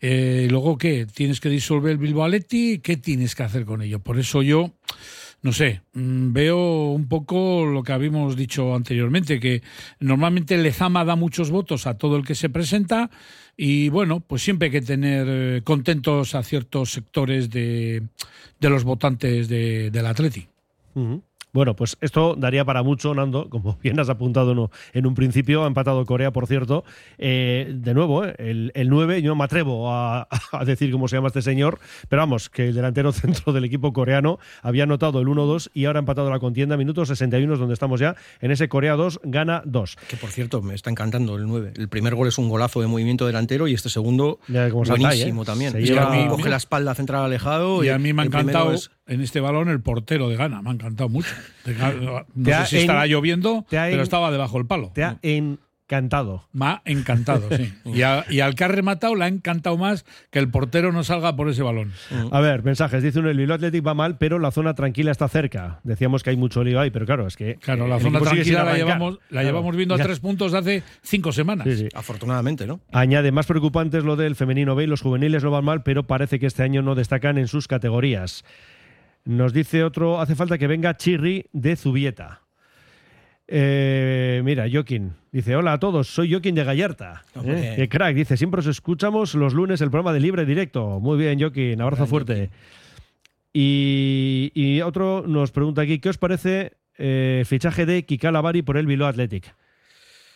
[0.00, 3.98] eh, luego qué, tienes que disolver el Bilbao Athletic, ¿qué tienes que hacer con ello?
[3.98, 4.70] Por eso yo,
[5.44, 9.62] no sé, mm, veo un poco lo que habíamos dicho anteriormente, que
[10.00, 13.10] normalmente Lezama da muchos votos a todo el que se presenta
[13.54, 18.02] y bueno, pues siempre hay que tener eh, contentos a ciertos sectores de,
[18.58, 20.48] de los votantes de, del Atleti.
[21.54, 25.64] Bueno, pues esto daría para mucho, Nando, como bien has apuntado no, en un principio,
[25.64, 26.84] ha empatado Corea, por cierto.
[27.16, 31.08] Eh, de nuevo, eh, el, el 9, yo no me atrevo a, a decir cómo
[31.08, 35.20] se llama este señor, pero vamos, que el delantero centro del equipo coreano había anotado
[35.20, 38.50] el 1-2 y ahora ha empatado la contienda, minutos 61, es donde estamos ya, en
[38.50, 39.96] ese Corea 2, gana 2.
[40.08, 41.74] Que por cierto, me está encantando el 9.
[41.76, 45.42] El primer gol es un golazo de movimiento delantero y este segundo salta ahí, buenísimo
[45.42, 45.46] ¿eh?
[45.46, 45.72] también.
[45.72, 48.24] Se Es que a mí coge la espalda central alejado Y a mí me ha
[48.24, 51.30] encantado es- en este balón el portero de Gana, me ha encantado mucho.
[52.34, 54.90] No sé si estará en- lloviendo, pero en- estaba debajo del palo.
[54.94, 56.48] Te ha encantado.
[56.52, 57.72] Me ha encantado, sí.
[57.84, 61.04] Y, a- y al que ha rematado le ha encantado más que el portero no
[61.04, 61.92] salga por ese balón.
[62.32, 63.02] A ver, mensajes.
[63.02, 65.80] Dice uno, el Bilbao Athletic va mal, pero la zona tranquila está cerca.
[65.84, 67.56] Decíamos que hay mucho lío ahí, pero claro, es que...
[67.56, 69.46] Claro, la zona tranquila la llevamos, la Claro.
[69.48, 70.04] llevamos viendo a Ya.
[70.04, 71.66] tres puntos de hace cinco semanas.
[71.68, 71.88] Sí, sí.
[71.94, 72.80] Afortunadamente, ¿no?
[72.92, 74.86] Añade, más preocupante es lo del femenino B.
[74.86, 78.44] Los juveniles no van mal, pero parece que este año no destacan en sus categorías.
[79.24, 82.42] Nos dice otro, hace falta que venga Chirri de Zubieta.
[83.46, 87.24] Eh, mira, Joaquín dice: Hola a todos, soy Joaquín de Gallarta.
[87.42, 87.74] ¿Eh?
[87.76, 91.00] Qué crack, dice: Siempre os escuchamos los lunes el programa de Libre Directo.
[91.00, 92.50] Muy bien, Joaquín, abrazo fuerte.
[93.52, 98.76] Y, y otro nos pregunta aquí: ¿Qué os parece eh, fichaje de Kika Lavari por
[98.76, 99.54] el Bilbao Athletic?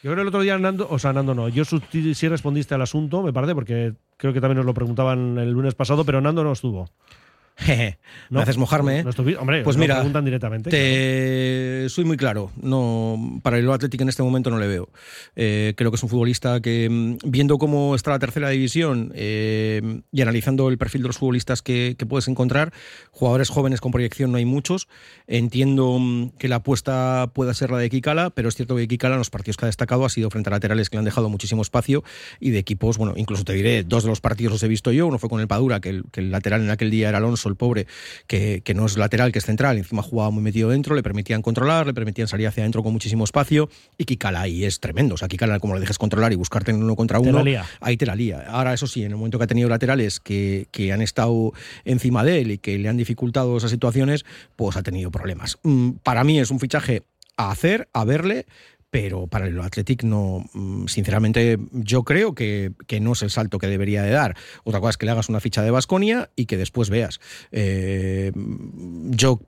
[0.02, 2.82] Yo creo que el otro día Nando, o sea, Nando no, yo sí respondiste al
[2.82, 6.44] asunto, me parece, porque creo que también nos lo preguntaban el lunes pasado, pero Nando
[6.44, 6.88] no estuvo.
[7.58, 7.98] Jeje,
[8.30, 9.04] No, Me haces mojarme, ¿eh?
[9.04, 10.70] No estuvi- hombre, Pues mira, preguntan directamente.
[10.70, 12.52] Te soy muy claro.
[12.60, 14.88] No, para el Atlético en este momento no le veo.
[15.34, 20.02] Eh, creo que es un futbolista que, mm, viendo cómo está la tercera división eh,
[20.12, 22.72] y analizando el perfil de los futbolistas que, que puedes encontrar,
[23.10, 24.86] jugadores jóvenes con proyección no hay muchos.
[25.26, 29.16] Entiendo mm, que la apuesta pueda ser la de Kikala, pero es cierto que Kikala
[29.16, 31.28] en los partidos que ha destacado ha sido frente a laterales que le han dejado
[31.28, 32.04] muchísimo espacio
[32.38, 35.06] y de equipos, bueno, incluso te diré, dos de los partidos los he visto yo.
[35.08, 37.47] Uno fue con el Padura, que el, que el lateral en aquel día era Alonso,
[37.48, 37.86] el pobre,
[38.26, 41.42] que, que no es lateral, que es central, encima jugaba muy metido dentro, le permitían
[41.42, 45.14] controlar, le permitían salir hacia adentro con muchísimo espacio, y Kikala ahí es tremendo.
[45.14, 47.64] O sea, Kikala, como le dejes controlar y buscarte en uno contra Te uno, lía.
[47.80, 48.44] ahí te la lía.
[48.48, 51.52] Ahora, eso sí, en el momento que ha tenido laterales que, que han estado
[51.84, 54.24] encima de él y que le han dificultado esas situaciones,
[54.56, 55.58] pues ha tenido problemas.
[55.62, 57.02] Mm, Para mí es un fichaje
[57.36, 58.46] a hacer, a verle,
[58.90, 63.58] pero para el Athletic no, mm, sinceramente, yo creo que, que no es el salto
[63.58, 64.36] que debería de dar.
[64.64, 67.20] Otra cosa es que le hagas una ficha de Basconia y que después veas.
[67.52, 68.32] Eh,
[69.10, 69.40] yo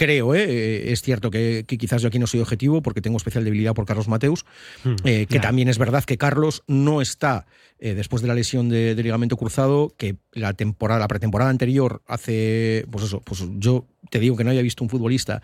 [0.00, 0.46] creo, ¿eh?
[0.48, 3.74] Eh, es cierto que, que quizás yo aquí no soy objetivo porque tengo especial debilidad
[3.74, 4.46] por Carlos Mateus,
[4.82, 7.44] Hmm, eh, que también es verdad que Carlos no está
[7.78, 12.00] eh, después de la lesión de, de ligamento cruzado, que la temporada, la pretemporada anterior
[12.06, 15.42] hace, pues eso, pues yo te digo que no había visto un futbolista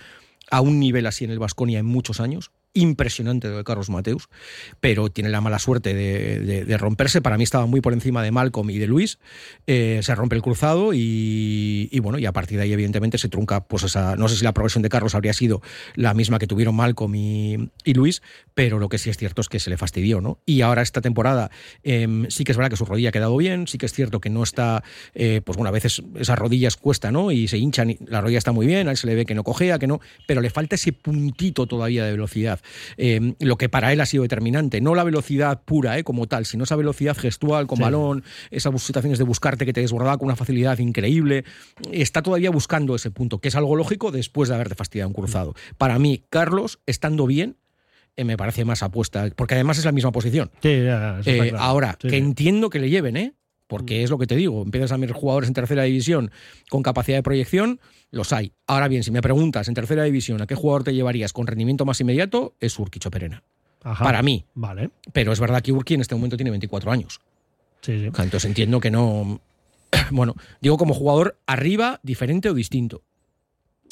[0.50, 2.50] a un nivel así en el Vasconia en muchos años.
[2.76, 4.28] Impresionante de Carlos Mateus,
[4.80, 7.22] pero tiene la mala suerte de, romperse.
[7.22, 9.18] Para mí estaba muy por encima de Malcolm y de Luis.
[9.66, 13.64] Eh, se rompe el cruzado y, bueno, y a partir de ahí, evidentemente, se trunca.
[13.64, 14.16] Pues esa.
[14.16, 15.62] No sé si la progresión de Carlos habría sido
[15.94, 18.22] la misma que tuvieron Malcolm y, y Luis,
[18.54, 20.38] pero lo que sí es cierto es que se le fastidió, ¿no?
[20.46, 21.50] Y ahora esta temporada
[21.82, 24.20] em, sí que es verdad que su rodilla ha quedado bien, sí que es cierto
[24.20, 24.82] que no está,
[25.14, 27.32] eh, pues bueno, a veces esas rodillas cuesta, ¿no?
[27.32, 29.34] Y se hinchan, y la rodilla está muy bien, a él se le ve que
[29.34, 32.60] no cojea, que no, pero le falta ese puntito todavía de velocidad,
[32.96, 36.04] em, lo que para él ha sido determinante, no la velocidad pura, ¿eh?
[36.04, 37.82] Como tal, sino esa velocidad gestual con Sí.
[37.82, 41.44] balón, esas situaciones de buscarte que te desbordaba con una facilidad increíble,
[41.92, 45.54] está todavía buscando ese punto, que es algo lógico después de haberte fastidiado un cruzado.
[45.78, 47.56] Para mí, Carlos, estando bien,
[48.16, 50.50] eh, me parece más apuesta, porque además es la misma posición.
[50.62, 53.34] Sí, ya, Eh, ahora, Sí, que entiendo que le lleven, ¿eh?
[53.66, 56.30] Porque es lo que te digo, empiezas a mirar jugadores en tercera división
[56.70, 58.52] con capacidad de proyección, los hay.
[58.66, 61.84] Ahora bien, si me preguntas en tercera división a qué jugador te llevarías con rendimiento
[61.84, 63.42] más inmediato, es Urquicho Perena.
[63.82, 64.04] Ajá.
[64.04, 64.44] Para mí.
[64.54, 64.90] Vale.
[65.12, 67.20] Pero es verdad que Urqui en este momento tiene 24 años.
[67.80, 68.06] Sí, sí.
[68.06, 69.40] Entonces entiendo que no.
[70.10, 73.02] Bueno, digo como jugador arriba, diferente o distinto.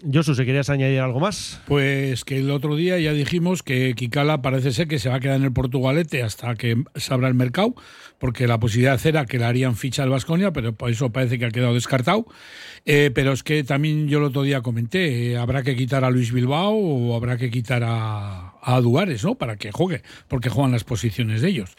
[0.02, 1.60] Josu, si querías añadir algo más.
[1.66, 5.20] Pues que el otro día ya dijimos que Kikala parece ser que se va a
[5.20, 7.74] quedar en el Portugalete hasta que se abra el mercado,
[8.18, 11.46] porque la posibilidad era que le harían ficha al Vasconia, pero por eso parece que
[11.46, 12.26] ha quedado descartado.
[12.84, 16.10] Eh, pero es que también yo el otro día comenté, eh, habrá que quitar a
[16.10, 19.34] Luis Bilbao o habrá que quitar a, a ¿no?
[19.36, 21.70] Para que juegue, porque juegan las posiciones de ellos.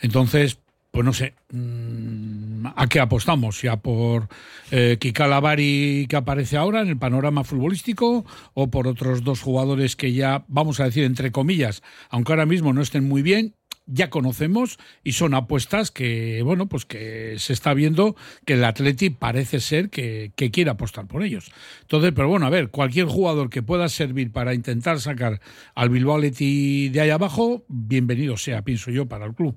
[0.00, 0.58] Entonces,
[0.94, 3.60] pues no sé, mm, ¿a qué apostamos?
[3.60, 4.28] ¿Ya por
[4.70, 9.96] eh, Kika Lavari que aparece ahora en el panorama futbolístico o por otros dos jugadores
[9.96, 14.10] que ya, vamos a decir, entre comillas, aunque ahora mismo no estén muy bien, ya
[14.10, 19.60] conocemos y son apuestas que, bueno, pues que se está viendo que el Atleti parece
[19.60, 21.50] ser que, que quiere apostar por ellos.
[21.82, 25.40] Entonces, pero bueno, a ver, cualquier jugador que pueda servir para intentar sacar
[25.74, 29.56] al Bilbao Athletic de ahí abajo, bienvenido sea, pienso yo, para el club.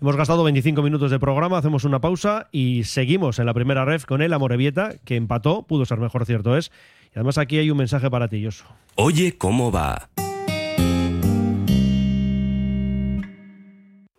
[0.00, 4.04] Hemos gastado 25 minutos de programa, hacemos una pausa y seguimos en la primera ref
[4.04, 6.70] con el Amorebieta, que empató, pudo ser mejor, cierto es.
[7.06, 8.64] Y además aquí hay un mensaje para ti, Josu.
[8.96, 10.08] Oye, ¿cómo va?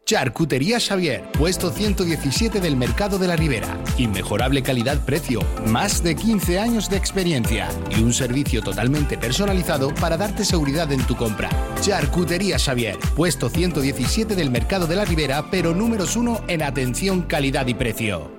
[0.10, 3.78] Charcutería Xavier, puesto 117 del Mercado de la Ribera.
[4.00, 10.46] Inmejorable calidad-precio, más de 15 años de experiencia y un servicio totalmente personalizado para darte
[10.46, 11.50] seguridad en tu compra.
[11.82, 17.68] Charcutería Xavier, puesto 117 del Mercado de la Ribera, pero números uno en atención, calidad
[17.68, 18.39] y precio.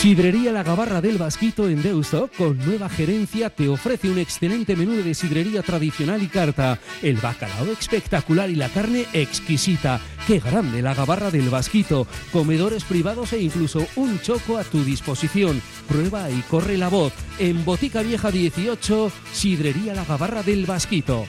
[0.00, 4.92] Sidrería La Gabarra del Vasquito en Deusto, con nueva gerencia, te ofrece un excelente menú
[4.92, 6.78] de sidrería tradicional y carta.
[7.02, 10.00] El bacalao espectacular y la carne exquisita.
[10.26, 12.06] ¡Qué grande la Gabarra del Vasquito!
[12.32, 15.60] Comedores privados e incluso un choco a tu disposición.
[15.86, 17.12] Prueba y corre la voz.
[17.38, 21.26] En Botica Vieja 18, Sidrería La Gabarra del Vasquito.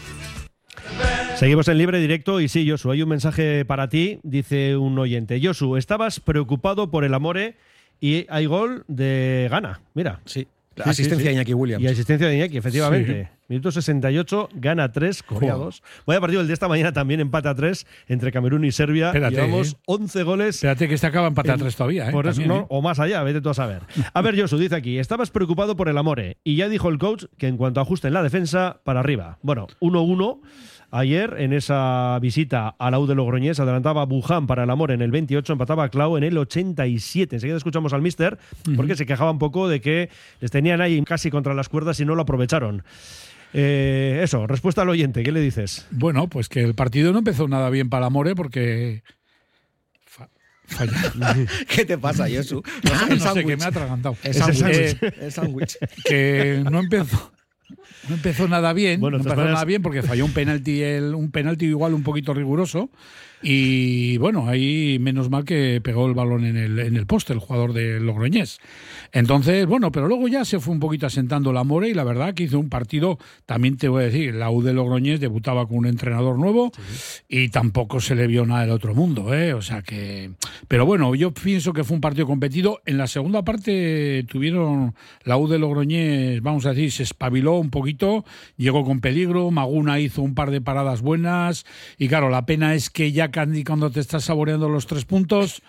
[1.35, 5.41] Seguimos en libre directo y sí, Josu, hay un mensaje para ti, dice un oyente.
[5.43, 7.57] Josu, estabas preocupado por el amore
[8.01, 10.19] y hay gol de Gana, mira.
[10.25, 10.45] Sí.
[10.75, 11.83] La asistencia de Iñaki Williams.
[11.83, 13.29] Y asistencia de Iñaki, efectivamente.
[13.49, 15.83] Minuto 68, gana 3, Corea 2.
[16.07, 19.07] Vaya partido el de esta mañana también empata 3 entre Camerún y Serbia.
[19.07, 19.77] Espérate, Llevamos ¿eh?
[19.87, 20.55] 11 goles.
[20.55, 22.11] Espérate que este acaba empate a en- tres todavía, ¿eh?
[22.13, 22.67] por eso, También, no, ¿eh?
[22.69, 23.81] O más allá, vete tú a saber.
[24.13, 27.25] A ver, Josu, dice aquí, estabas preocupado por el amore y ya dijo el coach
[27.37, 29.37] que en cuanto ajuste en la defensa, para arriba.
[29.41, 30.39] Bueno, 1-1.
[30.93, 35.01] Ayer, en esa visita a la U de Logroñés, adelantaba Buján para el amor en
[35.01, 37.37] el 28, empataba a Clau en el 87.
[37.37, 38.37] Enseguida escuchamos al mister,
[38.75, 40.09] porque se quejaba un poco de que
[40.41, 42.83] les tenían ahí casi contra las cuerdas y no lo aprovecharon.
[43.53, 45.87] Eh, eso, respuesta al oyente, ¿qué le dices?
[45.91, 49.03] Bueno, pues que el partido no empezó nada bien para Amore porque.
[51.67, 52.61] ¿Qué te pasa, Josu?
[52.91, 53.45] Ah, El no sé, sándwich.
[53.47, 54.15] que me ha atragantado.
[54.23, 55.31] El Ese sándwich.
[55.31, 55.77] sándwich.
[56.05, 57.31] que no empezó
[58.09, 61.15] no empezó nada bien Bueno, no empezó maneras- nada bien porque falló un penalti el-
[61.15, 62.89] un penalti igual un poquito riguroso
[63.41, 67.39] y bueno ahí menos mal que pegó el balón en el, en el poste el
[67.39, 68.59] jugador de Logroñés.
[69.11, 72.33] Entonces bueno pero luego ya se fue un poquito asentando la More y la verdad
[72.33, 75.77] que hizo un partido también te voy a decir la U de Logroñés debutaba con
[75.77, 76.71] un entrenador nuevo
[77.27, 79.53] y tampoco se le vio nada del otro mundo ¿eh?
[79.53, 80.31] o sea que
[80.67, 82.81] pero bueno yo pienso que fue un partido competido.
[82.85, 87.69] En la segunda parte tuvieron la U de Logroñés vamos a decir se espabiló un
[87.69, 88.25] poquito
[88.57, 89.51] llegó con peligro.
[89.51, 91.65] Maguna hizo un par de paradas buenas
[91.97, 95.61] y claro la pena es que ya Candy cuando te estás saboreando los tres puntos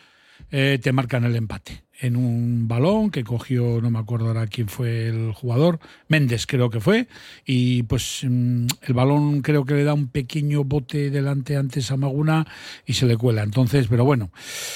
[0.50, 4.68] eh, te marcan el empate en un balón que cogió, no me acuerdo ahora quién
[4.68, 7.06] fue el jugador, Méndez creo que fue,
[7.46, 11.96] y pues mm, el balón creo que le da un pequeño bote delante antes a
[11.96, 12.46] Maguna
[12.84, 13.44] y se le cuela.
[13.44, 14.30] Entonces, pero bueno,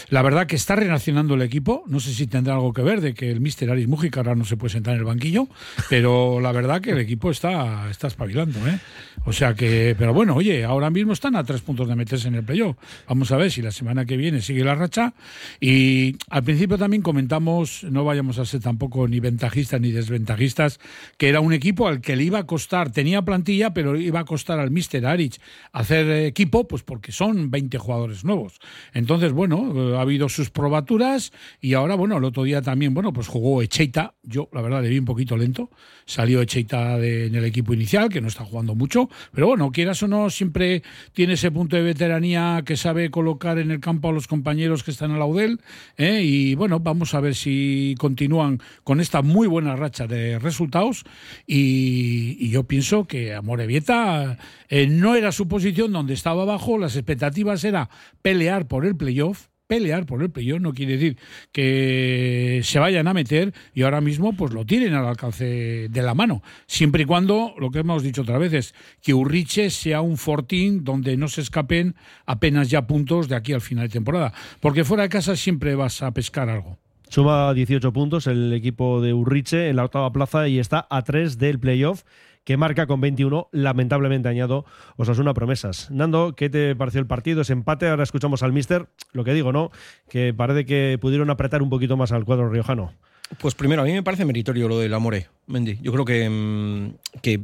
[0.08, 3.12] la verdad que está reaccionando el equipo, no sé si tendrá algo que ver de
[3.12, 5.48] que el Mister Aris Mujica ahora no se puede sentar en el banquillo,
[5.90, 8.78] pero la verdad que el equipo está, está espabilando, ¿eh?
[9.24, 12.36] O sea que, pero bueno, oye, ahora mismo están a tres puntos de meterse en
[12.36, 12.76] el playoff.
[13.08, 15.14] Vamos a ver si la semana que viene sigue la racha.
[15.60, 20.78] Y al principio también comentamos, no vayamos a ser tampoco ni ventajistas ni desventajistas,
[21.16, 24.24] que era un equipo al que le iba a costar, tenía plantilla, pero iba a
[24.26, 25.40] costar al Mister Arich
[25.72, 28.58] hacer equipo, pues porque son 20 jugadores nuevos.
[28.92, 33.14] Entonces, bueno, eh, ha habido sus probaturas y ahora, bueno, el otro día también, bueno,
[33.14, 34.12] pues jugó Echeita.
[34.22, 35.70] Yo, la verdad, le vi un poquito lento.
[36.04, 40.02] Salió Echeita de- en el equipo inicial, que no está jugando mucho, pero bueno, quieras
[40.02, 40.82] o no, siempre
[41.14, 44.90] tiene ese punto de veteranía que sabe colocar en el campo a los compañeros que
[44.90, 45.60] están en la UDEL.
[45.96, 46.20] ¿eh?
[46.22, 51.04] Y bueno, vamos a ver si continúan con esta muy buena racha de resultados.
[51.46, 54.38] Y, yo pienso que Amorebieta
[54.68, 57.90] eh, no era su posición donde estaba abajo, las expectativas era
[58.22, 59.48] pelear por el playoff.
[59.66, 61.18] Pelear por el playoff no quiere decir
[61.50, 66.14] que se vayan a meter y ahora mismo pues lo tienen al alcance de la
[66.14, 66.40] mano.
[66.68, 71.16] Siempre y cuando lo que hemos dicho otras veces que Urriche sea un fortín donde
[71.16, 74.32] no se escapen apenas ya puntos de aquí al final de temporada.
[74.60, 79.14] Porque fuera de casa siempre vas a pescar algo Suma 18 puntos el equipo de
[79.14, 82.02] Urriche en la octava plaza y está a 3 del playoff
[82.46, 84.64] que marca con 21, lamentablemente añado
[84.96, 85.90] Osasuna promesas.
[85.90, 87.40] Nando, ¿qué te pareció el partido?
[87.42, 89.72] Ese empate, ahora escuchamos al mister, lo que digo, ¿no?
[90.08, 92.92] Que parece que pudieron apretar un poquito más al cuadro riojano.
[93.40, 95.78] Pues primero, a mí me parece meritorio lo del Amore, Mendy.
[95.82, 97.40] Yo creo que, mm, que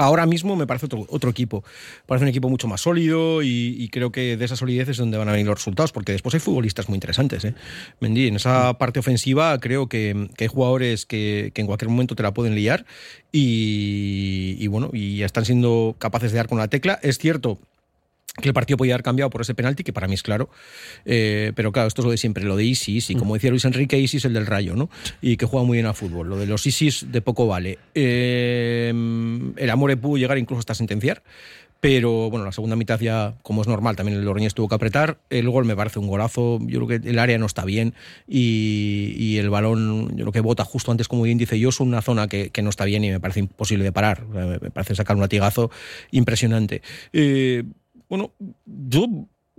[0.00, 1.62] ahora mismo me parece otro, otro equipo.
[2.06, 5.28] Parece un equipo mucho más sólido y, creo que de esa solidez es donde van
[5.28, 7.44] a venir los resultados, porque después hay futbolistas muy interesantes.
[7.44, 7.54] ¿eh?
[8.00, 12.22] Mendy, en esa parte ofensiva creo que, hay jugadores que, que, en cualquier momento te
[12.22, 12.86] la pueden liar
[13.30, 16.98] y, y bueno, y están siendo capaces de dar con la tecla.
[17.02, 17.58] Es cierto
[18.40, 20.50] que el partido podía haber cambiado por ese penalti, que para mí es claro.
[21.04, 23.64] Eh, pero claro, esto es lo de siempre, lo de Isis, y como decía Luis
[23.64, 24.90] Enrique, Isis el del Rayo, ¿no?
[25.20, 26.28] Y que juega muy bien al fútbol.
[26.28, 27.78] Lo de los Isis de poco vale.
[27.94, 28.88] Eh,
[29.56, 31.22] el Amore pudo llegar incluso hasta sentenciar,
[31.80, 35.18] pero bueno, la segunda mitad ya, como es normal, también el Logroñés tuvo que apretar.
[35.30, 36.58] El gol me parece un golazo.
[36.60, 37.94] Yo creo que el área no está bien
[38.28, 42.02] y, el balón, yo creo que bota justo antes, como bien dice yo, es una
[42.02, 44.26] zona que, no está bien y me parece imposible de parar.
[44.26, 45.70] Me parece sacar un latigazo
[46.10, 46.82] impresionante.
[47.14, 47.64] Eh,
[48.10, 48.32] bueno,
[48.66, 49.06] yo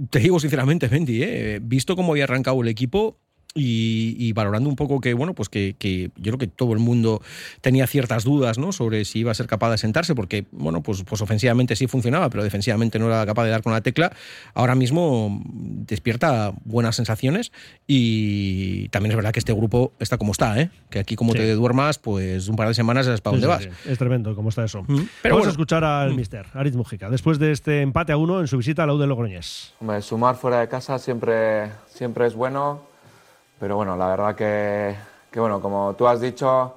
[0.10, 1.60] te digo sinceramente, Bendy, ¿eh?
[1.62, 3.18] visto cómo había arrancado el equipo,
[3.54, 5.76] y, valorando un poco que, bueno, pues que,
[6.16, 7.22] yo creo que todo el mundo
[7.62, 8.72] tenía ciertas dudas, ¿no?
[8.72, 12.30] Sobre si iba a ser capaz de sentarse, porque, bueno, pues, pues ofensivamente sí funcionaba,
[12.30, 14.14] pero defensivamente no era capaz de dar con la tecla.
[14.54, 17.52] Ahora mismo despierta buenas sensaciones
[17.88, 20.70] y también es verdad que este grupo está como está, ¿eh?
[20.90, 23.68] Que aquí como te duermas, pues un par de semanas es para dónde vas.
[23.86, 24.84] Es tremendo cómo está eso.
[24.84, 25.08] Mm.
[25.22, 26.16] Pero Vamos a escuchar al mm.
[26.16, 28.98] mister, Aritz Mujica, después de este empate a uno en su visita a la U
[28.98, 29.74] de Logroñés.
[30.02, 32.91] sumar fuera de casa siempre, siempre es bueno
[33.62, 36.74] pero bueno, la verdad que, bueno, como tú has dicho,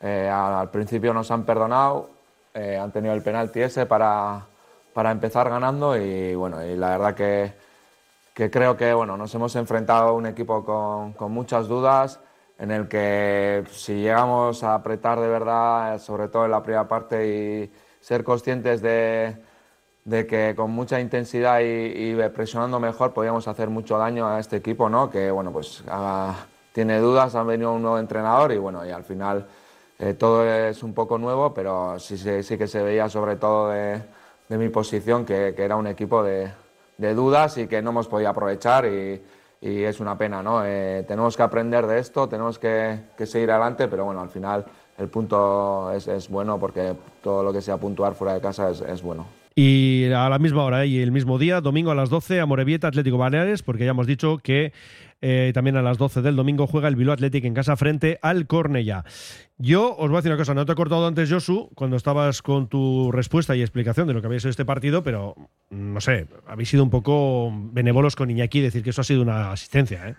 [0.00, 2.08] eh, al, principio nos han perdonado,
[2.54, 4.40] eh, han tenido el penalti ese para,
[4.94, 7.52] para, empezar ganando y bueno, y la verdad que,
[8.32, 12.18] que, creo que bueno, nos hemos enfrentado a un equipo con, con muchas dudas
[12.58, 17.28] en el que si llegamos a apretar de verdad, sobre todo en la primera parte
[17.28, 19.36] y ser conscientes de,
[20.04, 24.88] de que con mucha intensidad y, presionando mejor podíamos hacer mucho daño a este equipo,
[24.88, 25.10] ¿no?
[25.10, 26.34] Que bueno, pues ah,
[26.72, 29.46] tiene dudas, ha venido un nuevo entrenador y bueno, y al final
[29.98, 34.02] eh, todo es un poco nuevo, pero sí, sí, que se veía sobre todo de,
[34.48, 36.50] mi posición que, era un equipo de,
[36.98, 39.22] dudas y que no hemos podido aprovechar y,
[39.60, 40.64] es una pena, ¿no?
[40.66, 44.64] Eh, tenemos que aprender de esto, tenemos que, seguir adelante, pero bueno, al final
[44.98, 49.41] el punto es, bueno porque todo lo que sea puntuar fuera de casa es bueno.
[49.54, 50.88] Y a la misma hora ¿eh?
[50.88, 54.38] y el mismo día, domingo a las 12, Amorebieta Atlético Baleares, porque ya hemos dicho
[54.38, 54.72] que
[55.20, 58.46] eh, también a las 12 del domingo juega el Bilbao Atlético en casa frente al
[58.46, 59.04] Cornella.
[59.58, 62.42] Yo os voy a decir una cosa, no te he cortado antes, Josu, cuando estabas
[62.42, 65.36] con tu respuesta y explicación de lo que había sido este partido, pero
[65.70, 69.52] no sé, habéis sido un poco benévolos con Iñaki decir que eso ha sido una
[69.52, 70.14] asistencia, ¿eh?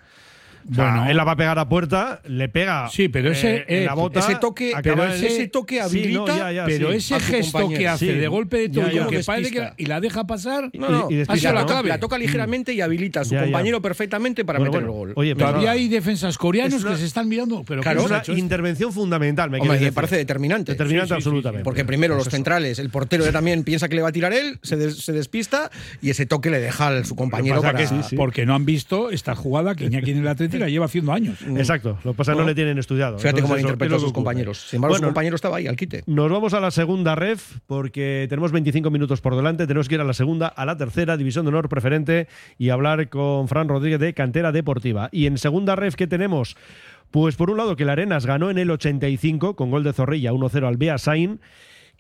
[0.66, 2.90] Bueno, él la va a pegar a puerta, le pega.
[2.90, 7.20] Sí, pero ese, eh, en la bota, ese toque, pero ese, toque habilita, pero ese
[7.20, 11.10] gesto que hace de golpe de toque que parece que y la deja pasar, no,
[11.10, 11.90] y, la, clave.
[11.90, 15.14] la toca ligeramente y habilita a su compañero perfectamente para meter el gol.
[15.16, 19.50] Oye, todavía hay defensas coreanos que se están mirando, pero claro, es una intervención fundamental.
[19.50, 20.74] Me, me parece determinante.
[20.74, 21.64] Determinante absolutamente.
[21.64, 24.78] Porque primero los centrales, el portero también piensa que le va a tirar él, se,
[24.78, 25.72] despista
[26.02, 27.80] y ese toque le deja a su compañero para.
[28.16, 31.40] Porque no han visto esta jugada que Iñaki en el Atlético lleva haciendo años.
[31.46, 31.58] Mm.
[31.58, 33.20] Exacto, lo que pasa es que no le tienen estudiado.
[33.20, 34.70] Fíjate cómo interpretó a sus compañeros.
[34.70, 36.04] Sin embargo, su compañero estaba ahí al quite.
[36.06, 39.68] Nos vamos a la segunda ref porque tenemos 25 minutos por delante.
[39.68, 43.10] Tenemos que ir a la segunda, a la tercera, División de Honor Preferente y hablar
[43.10, 45.10] con Fran Rodríguez de Cantera Deportiva.
[45.12, 46.56] Y en segunda ref, ¿qué tenemos?
[47.12, 50.32] Pues por un lado que el Arenas ganó en el 85 con gol de Zorrilla
[50.32, 51.40] 1-0 al Beasain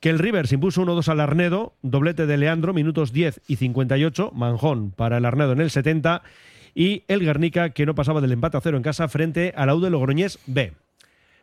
[0.04, 4.32] que el River se impuso 1-2 al Arnedo, doblete de Leandro, minutos 10 y 58,
[4.34, 6.24] Manjón para el Arnedo en el 70
[6.76, 9.90] y el Guernica que no pasaba del empate a cero en casa frente al Aude
[9.90, 10.74] Logroñés B.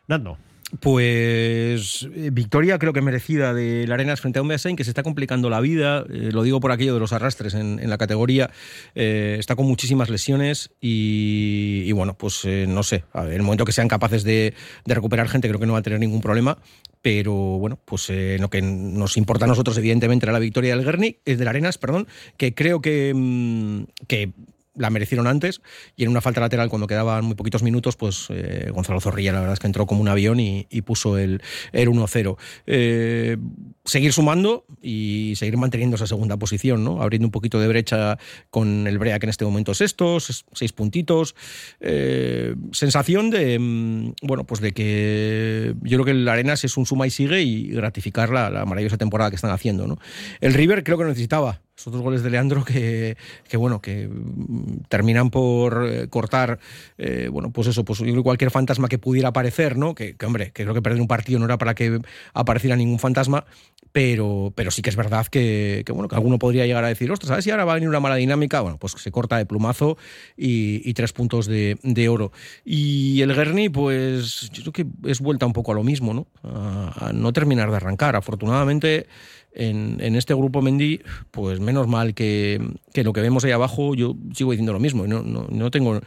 [0.07, 0.37] Nando.
[0.79, 4.91] Pues eh, victoria creo que merecida de la Arenas frente a un Beasain que se
[4.91, 8.49] está complicando la vida, eh, lo digo por aquello de los arrastres en, la categoría,
[8.95, 13.89] eh, está con muchísimas lesiones y, bueno, pues no sé, en el momento que sean
[13.89, 14.53] capaces de,
[14.85, 16.57] recuperar gente creo que no va a tener ningún problema,
[17.01, 21.17] pero bueno, pues lo que nos importa a nosotros evidentemente era la victoria del Guernic,
[21.25, 24.31] es de la Arenas, perdón, que creo que, mm, que
[24.75, 25.61] la merecieron antes
[25.95, 29.39] y en una falta lateral cuando quedaban muy poquitos minutos pues eh, Gonzalo Zorrilla la
[29.39, 31.41] verdad es que entró como un avión y, puso el,
[31.73, 33.37] el 1-0 eh,
[33.85, 37.01] seguir sumando y seguir manteniendo esa segunda posición ¿no?
[37.01, 38.17] abriendo un poquito de brecha
[38.49, 41.35] con el Brea que en este momento es esto seis puntitos
[41.81, 46.85] eh, sensación de mm, bueno pues de que yo creo que el Arenas es un
[46.85, 49.97] suma y sigue y gratificar la, la maravillosa temporada que están haciendo ¿no?
[50.39, 53.17] el River creo que necesitaba Esos dos goles de Leandro que,
[53.49, 56.59] que bueno, que mm, terminan por eh, cortar,
[56.99, 59.95] eh, bueno, pues eso, pues cualquier fantasma que pudiera aparecer, ¿no?
[59.95, 61.99] Que, hombre, que creo que perder un partido no era para que
[62.35, 63.45] apareciera ningún fantasma,
[63.91, 67.29] pero, pero sí que es verdad que, bueno, que alguno podría llegar a decir, ostras,
[67.29, 68.61] ¿sabes si ahora va a venir una mala dinámica?
[68.61, 69.97] Bueno, pues se corta de plumazo
[70.37, 72.31] y, tres puntos de, de, oro.
[72.63, 76.27] Y el Guerni, pues yo creo que es vuelta un poco a lo mismo, ¿no?
[76.43, 78.15] A no terminar de arrancar.
[78.15, 79.07] Afortunadamente
[79.53, 82.61] en, en, este grupo Mendy, pues menos mal que,
[82.93, 85.99] que, lo que vemos ahí abajo, yo sigo diciendo lo mismo, no, no, no tengo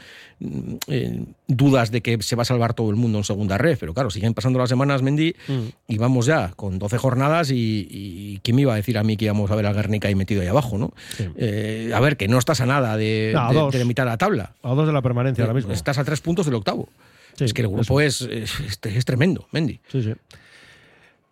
[0.88, 3.92] eh, dudas de que se va a salvar todo el mundo en segunda red, pero
[3.92, 5.62] claro, siguen pasando las semanas Mendy mm.
[5.88, 9.16] y vamos ya con 12 jornadas y, y, ¿quién me iba a decir a mí
[9.16, 10.78] que íbamos a ver a Guernica ahí metido ahí abajo?
[10.78, 10.92] ¿no?
[11.16, 11.28] Sí.
[11.36, 14.10] Eh, a ver, que no estás a nada de, no, a de, de, mitad de
[14.10, 14.54] la tabla.
[14.62, 15.72] A dos de la permanencia eh, ahora mismo.
[15.72, 16.88] Estás a tres puntos del octavo.
[17.36, 19.80] Sí, es que el grupo es, es, es, tremendo, Mendy.
[19.88, 20.12] Sí, sí.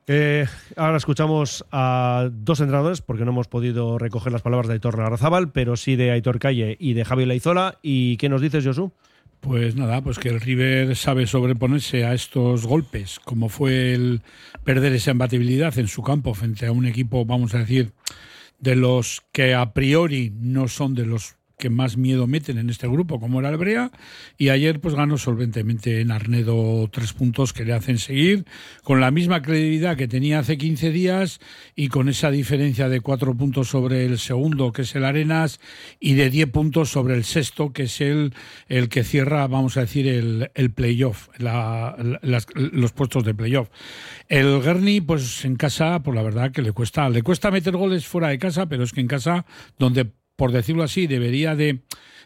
[0.09, 0.47] Eh,
[0.77, 5.53] ahora escuchamos a dos entrenadores, porque no hemos podido recoger las palabras de Aitor Larrazábal,
[5.53, 7.79] pero sí de Aitor Calle y de Javier Laizola.
[7.83, 8.93] ¿Y qué nos dices, Josu?
[9.41, 14.23] Pues nada, pues que el River sabe sobreponerse a estos golpes, como fue el
[14.63, 17.93] perder esa embatibilidad en su campo frente a un equipo, vamos a decir,
[18.61, 22.89] de los que a priori no son de los que más miedo meten en este
[22.89, 23.93] grupo, como era el Brea,
[24.37, 28.47] y ayer pues ganó solventemente en Arnedo tres puntos que le hacen seguir,
[28.83, 31.39] con la misma credibilidad que tenía hace 15 días
[31.77, 35.61] y con esa diferencia de cuatro puntos sobre el segundo, que es el Arenas,
[36.01, 38.35] y de diez puntos sobre el sexto, que es el,
[38.67, 43.69] el que cierra, vamos a decir, el, el playoff, los puestos de playoff.
[44.29, 48.05] El Gerni, pues en casa, pues la verdad que le cuesta, le cuesta meter goles
[48.05, 49.47] fuera de casa, pero es que en casa,
[49.79, 50.11] donde
[50.43, 51.83] por decirlo así, debería de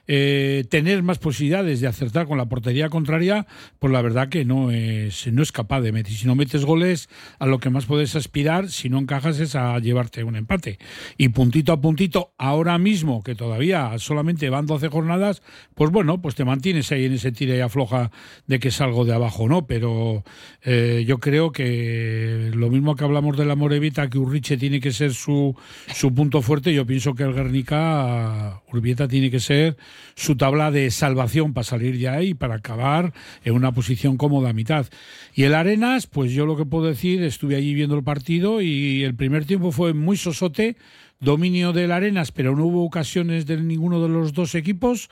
[0.09, 3.46] eh, tener más posibilidades de acertar con la portería contraria,
[3.78, 6.12] pues la verdad que no es, no es capaz de meter.
[6.12, 9.78] Si no metes goles, a lo que más puedes aspirar, si no encajas, es a
[9.80, 10.78] llevarte un empate.
[11.18, 15.42] Y puntito a puntito, ahora mismo, que todavía solamente van 12 jornadas,
[15.74, 18.11] pues bueno, pues te mantienes ahí en ese tira y afloja
[18.46, 19.66] de que salgo de abajo, ¿no?
[19.66, 20.24] Pero
[20.62, 24.92] eh, yo creo que lo mismo que hablamos de la Morevita, que Urriche tiene que
[24.92, 25.57] ser su,
[25.92, 29.76] su punto fuerte, yo pienso que el Guernica, Urbieta tiene que ser
[30.14, 33.12] su tabla de salvación para salir de ahí, para acabar
[33.44, 34.86] en una posición cómoda a mitad.
[35.34, 39.03] Y el Arenas, pues yo lo que puedo decir, estuve allí viendo el partido y
[39.03, 40.76] el primer tiempo fue muy sosote,
[41.20, 45.09] dominio del Arenas, pero no hubo ocasiones de ninguno de los dos equipos.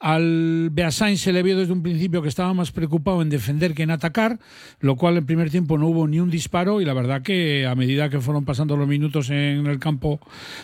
[0.00, 3.82] Al Beasain se le vio desde un principio que estaba más preocupado en defender que
[3.82, 4.38] en atacar,
[4.80, 7.74] lo cual en primer tiempo no hubo ni un disparo y la verdad que a
[7.74, 10.18] medida que fueron pasando los minutos en el campo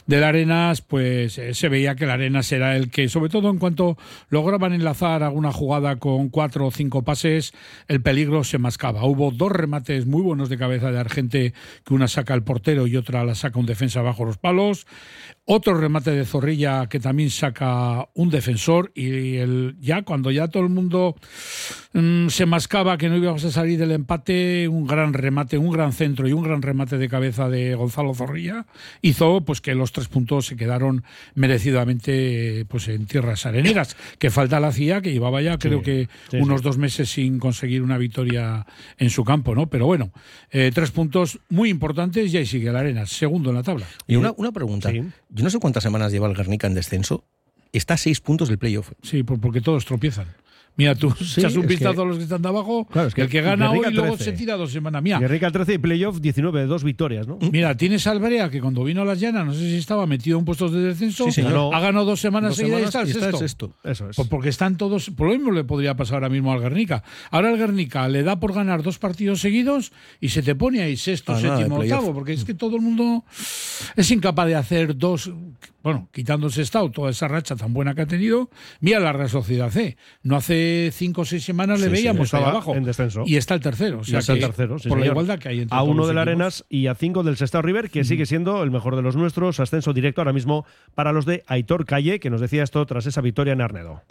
[0.07, 3.59] del Arenas, pues eh, se veía que el Arenas era el que, sobre todo en
[3.59, 3.99] cuanto
[4.31, 7.53] lograban enlazar alguna jugada con cuatro o cinco pases,
[7.89, 9.05] el peligro se mascaba.
[9.05, 11.53] Hubo dos remates muy buenos de cabeza de Argente,
[11.85, 14.87] que una saca el portero y otra la saca un defensa bajo los palos.
[15.49, 20.65] Otro remate de Zorrilla que también saca un defensor y el, ya cuando ya todo
[20.65, 21.15] el mundo
[21.93, 25.93] mmm, se mascaba que no íbamos a salir del empate, un gran remate, un gran
[25.93, 28.67] centro y un gran remate de cabeza de Gonzalo Zorrilla
[29.03, 31.05] hizo pues que los tres puntos se quedaron
[31.37, 36.09] merecidamente pues en tierras areneras, que falta la CIA que llevaba ya creo sí, que
[36.29, 36.65] sí, unos sí.
[36.65, 38.67] dos meses sin conseguir una victoria
[38.99, 39.69] en su campo, ¿no?
[39.69, 40.11] Pero bueno,
[40.51, 43.87] eh, tres puntos muy importantes y ahí sigue la arena, segundo en la tabla.
[44.09, 44.91] Y una, una pregunta.
[45.37, 47.23] Yo no sé cuántas semanas lleva el Guernica en descenso.
[47.71, 48.93] Está a seis puntos del playoff.
[49.03, 50.29] Sí, porque todos tropiezan.
[50.77, 53.15] Mira, tú sí, echas un vistazo que, a los que están de abajo, claro, es
[53.15, 53.95] que el que gana hoy 13.
[53.95, 55.03] luego se tira dos semanas.
[55.03, 55.19] Mira.
[55.19, 57.39] Guerrica 13 y playoff 19, dos victorias, ¿no?
[57.51, 60.39] Mira, tienes al Brea que cuando vino a las llanas, no sé si estaba metido
[60.39, 63.39] en puestos de descenso, sí, ha ganado dos semanas dos seguidas y está el sexto.
[63.39, 63.73] sexto.
[63.85, 64.17] Eso es.
[64.17, 65.11] Pues porque están todos.
[65.11, 67.03] Por lo mismo le podría pasar ahora mismo al Guernica.
[67.31, 70.97] Ahora el Guernica le da por ganar dos partidos seguidos y se te pone ahí
[70.97, 73.25] sexto, ah, séptimo, nada, octavo, porque es que todo el mundo
[73.97, 75.31] es incapaz de hacer dos
[75.87, 79.71] bueno, quitándose Estado toda esa racha tan buena que ha tenido, mira la Real Sociedad
[79.71, 79.97] C.
[80.25, 82.75] No hace cinco o seis semanas le sí, veíamos sí, abajo.
[82.75, 83.23] En descenso.
[83.25, 84.01] Y está el tercero.
[84.01, 85.07] O sea y está el tercero, sí, Por señor.
[85.07, 86.23] la igualdad que hay entre A uno del equipos.
[86.23, 88.05] Arenas y a cinco del Sestao River, que mm.
[88.05, 89.61] sigue siendo el mejor de los nuestros.
[89.61, 90.67] Ascenso directo ahora mismo
[90.97, 94.03] para los de Aitor Calle, que nos decía esto tras esa victoria en Arnedo.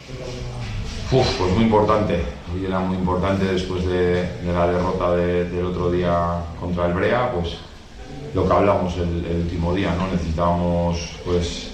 [1.12, 2.22] Uf, pues muy importante.
[2.54, 6.94] Hoy era muy importante después de, de la derrota de, del otro día contra el
[6.94, 7.58] Brea, pues
[8.36, 10.08] lo que hablamos el, último día, ¿no?
[10.12, 11.70] Necesitábamos pues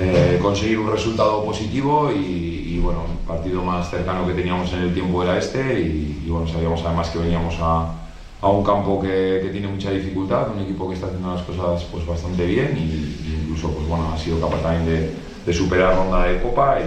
[0.00, 4.94] eh, conseguir un resultado positivo y, bueno, el partido más cercano que teníamos en el
[4.94, 7.92] tiempo era este y, bueno, sabíamos además que veníamos a,
[8.40, 12.06] a un campo que, tiene mucha dificultad, un equipo que está haciendo las cosas pues
[12.06, 16.40] bastante bien y, incluso pues bueno, ha sido capaz también de, de superar ronda de
[16.40, 16.78] copa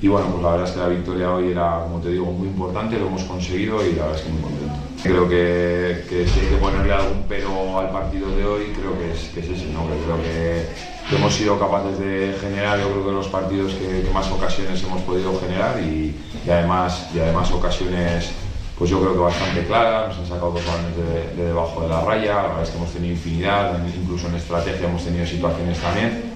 [0.00, 2.48] y bueno, pues la verdad es que la victoria hoy era, como te digo, muy
[2.48, 4.87] importante, lo hemos conseguido y la verdad es que muy contento.
[5.02, 9.28] Creo que, si hay que ponerle algún pero al partido de hoy, creo que es,
[9.32, 9.86] que es ese, ¿no?
[9.86, 14.82] Creo que hemos sido capaces de generar, yo creo que los partidos que, más ocasiones
[14.82, 16.16] hemos podido generar y,
[16.50, 18.30] además, y además ocasiones
[18.76, 22.00] pues yo creo que bastante claras, nos han sacado dos balones de, debajo de la
[22.02, 26.32] raya, la verdad es que hemos tenido infinidad, incluso en estrategia hemos tenido situaciones también,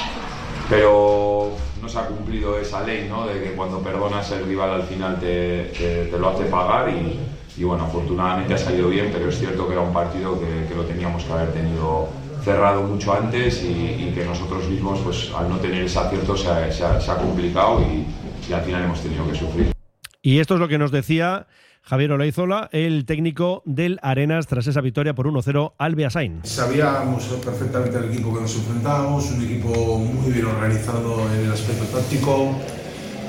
[0.68, 3.26] pero no se ha cumplido esa ley, ¿no?
[3.26, 5.70] De que cuando perdonas el rival al final te,
[6.10, 7.20] te, lo hace pagar y,
[7.56, 10.74] y, bueno, afortunadamente ha salido bien, pero es cierto que era un partido que, que
[10.74, 12.08] lo teníamos que haber tenido
[12.44, 16.70] cerrado mucho antes y, que nosotros mismos, pues al no tener ese acierto, se ha,
[16.70, 18.06] se ha, complicado y,
[18.48, 19.72] y, al final hemos tenido que sufrir.
[20.20, 21.46] Y esto es lo que nos decía
[21.82, 26.40] Javier Olaizola, el técnico del Arenas, tras esa victoria por 1-0 al Beasain.
[26.44, 31.84] Sabíamos perfectamente el equipo que nos enfrentábamos, un equipo muy bien organizado en el aspecto
[31.86, 32.56] táctico.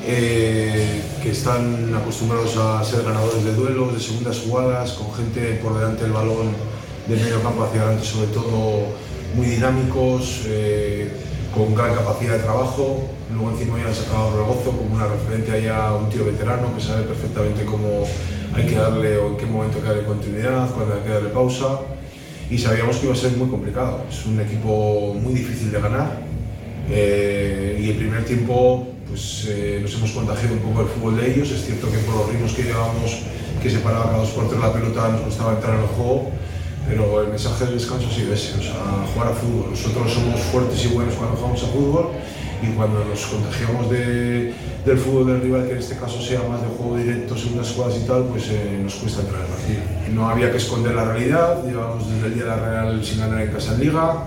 [0.05, 5.79] Eh, que están acostumbrados a ser ganadores de duelos, de segundas jugadas, con gente por
[5.79, 6.51] delante del balón
[7.07, 8.87] del medio campo hacia adelante, sobre todo
[9.33, 11.09] muy dinámicos, eh,
[11.55, 13.07] con gran capacidad de trabajo.
[13.33, 16.81] Luego encima ya han sacado Regozo como una referencia ya a un tío veterano que
[16.81, 18.03] sabe perfectamente cómo
[18.53, 21.29] hay que darle o en qué momento hay que darle continuidad, cuándo hay que darle
[21.29, 21.79] pausa.
[22.49, 24.03] Y sabíamos que iba a ser muy complicado.
[24.09, 26.19] Es un equipo muy difícil de ganar.
[26.89, 31.31] Eh, y el primer tiempo pues, eh, nos hemos contagiado un poco el fútbol de
[31.31, 31.51] ellos.
[31.51, 33.21] Es cierto que por los ritmos que llevábamos,
[33.61, 36.31] que se paraba cada dos por tres la pelota, nos costaba entrar en el juego
[36.87, 38.73] pero el mensaje del descanso ha sido ese, o sea,
[39.13, 39.71] jugar a fútbol.
[39.71, 42.09] Nosotros somos fuertes y buenos cuando jugamos a fútbol
[42.61, 44.53] y cuando nos contagiamos de,
[44.85, 47.97] del fútbol del rival, que en este caso sea más de juego directo, segundas jugadas
[48.03, 49.81] y tal, pues eh, nos cuesta entrar en partido.
[50.13, 53.41] No había que esconder la realidad, llevamos desde el día de la Real sin ganar
[53.41, 54.25] en casa en Liga.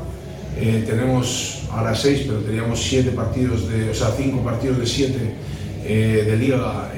[0.58, 4.86] Eh, tenemos a las seis, pero teníamos siete partidos, de, o sea, cinco partidos de
[4.86, 5.34] siete
[5.84, 6.90] eh, de Liga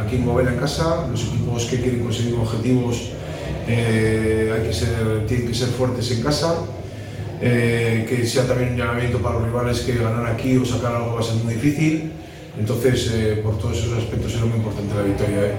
[0.00, 1.06] aquí en Movela en casa.
[1.10, 3.10] Los equipos que quieren conseguir objetivos
[3.68, 6.54] eh, hay que ser, tienen que ser fuertes en casa,
[7.40, 11.14] eh, que sea también un llamamiento para los rivales que ganar aquí o sacar algo
[11.14, 12.12] va a ser muy difícil.
[12.58, 15.52] Entonces, eh, por todos esos aspectos es muy importante la victoria.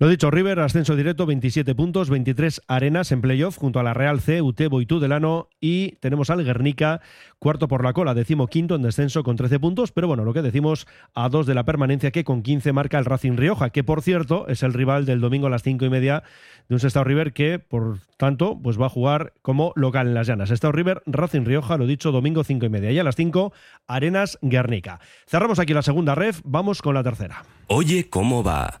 [0.00, 4.20] Lo dicho, River, ascenso directo, 27 puntos, 23 arenas en playoff junto a la Real
[4.20, 5.50] C, Utebo y Tudelano.
[5.60, 7.00] Y tenemos al Guernica,
[7.38, 9.92] cuarto por la cola, decimo quinto en descenso con 13 puntos.
[9.92, 13.04] Pero bueno, lo que decimos a dos de la permanencia que con 15 marca el
[13.04, 16.24] Racing Rioja, que por cierto es el rival del domingo a las cinco y media
[16.68, 20.26] de un Sestao River que, por tanto, pues va a jugar como local en las
[20.26, 20.48] llanas.
[20.48, 22.90] Sestao River, Racing Rioja, lo dicho, domingo cinco y media.
[22.90, 23.52] Y a las 5,
[23.86, 24.98] Arenas Guernica.
[25.28, 27.44] Cerramos aquí la segunda ref, vamos con la tercera.
[27.68, 28.80] Oye, ¿cómo va?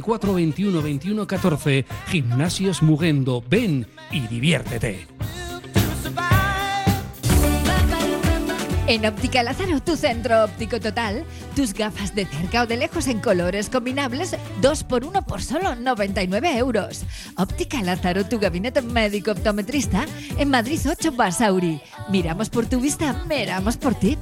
[0.01, 1.85] 24 21 21 14.
[2.07, 3.43] Gimnasios Mugendo.
[3.47, 5.07] Ven y diviértete.
[8.87, 11.23] En Óptica Lázaro, tu centro óptico total,
[11.55, 15.75] tus gafas de cerca o de lejos en colores combinables, 2 por 1 por solo
[15.75, 17.03] 99 euros.
[17.37, 20.05] Óptica Lázaro, tu gabinete médico optometrista,
[20.37, 21.79] en Madrid 8 Basauri.
[22.09, 24.17] Miramos por tu vista, miramos por ti.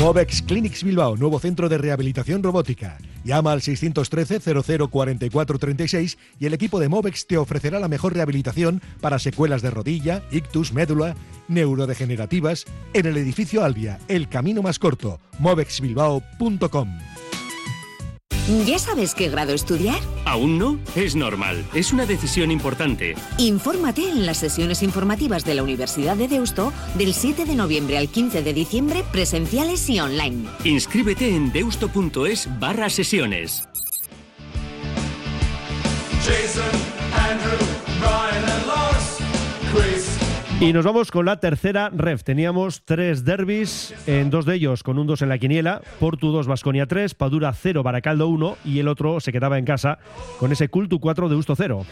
[0.00, 2.96] Movex Clinics Bilbao, nuevo centro de rehabilitación robótica.
[3.22, 4.40] Llama al 613
[4.88, 9.70] 0044 36 y el equipo de Movex te ofrecerá la mejor rehabilitación para secuelas de
[9.70, 11.16] rodilla, ictus, médula,
[11.48, 16.98] neurodegenerativas en el edificio Albia, el camino más corto, movexbilbao.com.
[18.66, 20.00] ¿Ya sabes qué grado estudiar?
[20.30, 20.78] ¿Aún no?
[20.94, 21.64] Es normal.
[21.74, 23.16] Es una decisión importante.
[23.36, 28.06] Infórmate en las sesiones informativas de la Universidad de Deusto del 7 de noviembre al
[28.06, 30.48] 15 de diciembre, presenciales y online.
[30.62, 33.64] Inscríbete en deusto.es barra sesiones.
[40.60, 42.22] Y nos vamos con la tercera ref.
[42.22, 46.46] Teníamos tres derbis, en dos de ellos con un 2 en la quiniela, Portu 2,
[46.46, 49.98] Vasconia 3, Padura 0, Baracaldo 1 y el otro se quedaba en casa
[50.38, 51.86] con ese Cultu 4 de Usto 0.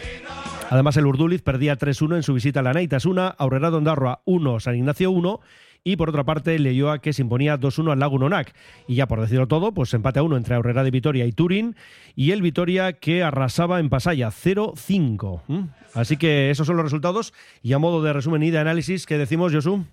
[0.68, 4.60] Además el Urduliz perdía 3-1 en su visita a la Neitas 1, Aurrera Dondarroa 1,
[4.60, 5.40] San Ignacio 1
[5.88, 8.54] y por otra parte Leyoa que se imponía 2-1 al Lagunonac.
[8.86, 11.76] Y ya por decirlo todo, pues empate a 1 entre Aurrera de Vitoria y Turín
[12.14, 15.70] y el Vitoria que arrasaba en Pasaya 0-5.
[15.94, 17.32] Así que esos son los resultados
[17.62, 19.86] y a modo de resumen y de análisis, ¿qué decimos, Josu?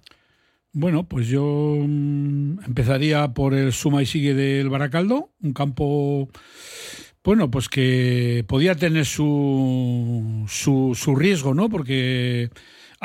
[0.74, 6.28] Bueno, pues yo mm, empezaría por el suma y sigue del Baracaldo, un campo
[7.24, 11.70] Bueno, pues que podía tener su, su, su riesgo, ¿no?
[11.70, 12.50] Porque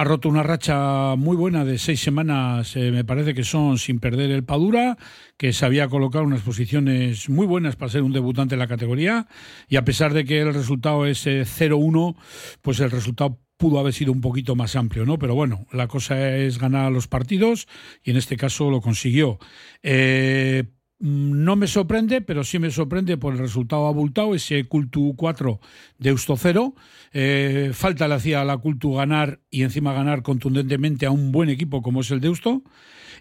[0.00, 4.00] ha roto una racha muy buena de seis semanas, eh, me parece que son sin
[4.00, 4.96] perder el Padura,
[5.36, 9.28] que se había colocado unas posiciones muy buenas para ser un debutante en la categoría,
[9.68, 12.16] y a pesar de que el resultado es 0-1,
[12.62, 15.18] pues el resultado pudo haber sido un poquito más amplio, ¿no?
[15.18, 17.68] Pero bueno, la cosa es ganar los partidos
[18.02, 19.38] y en este caso lo consiguió.
[19.82, 20.64] Eh,
[21.00, 25.58] no me sorprende, pero sí me sorprende por el resultado abultado, ese Cultu 4
[25.98, 26.74] de Eusto 0.
[27.12, 31.48] Eh, falta le hacía a la Cultu ganar y encima ganar contundentemente a un buen
[31.48, 32.62] equipo como es el de Eusto.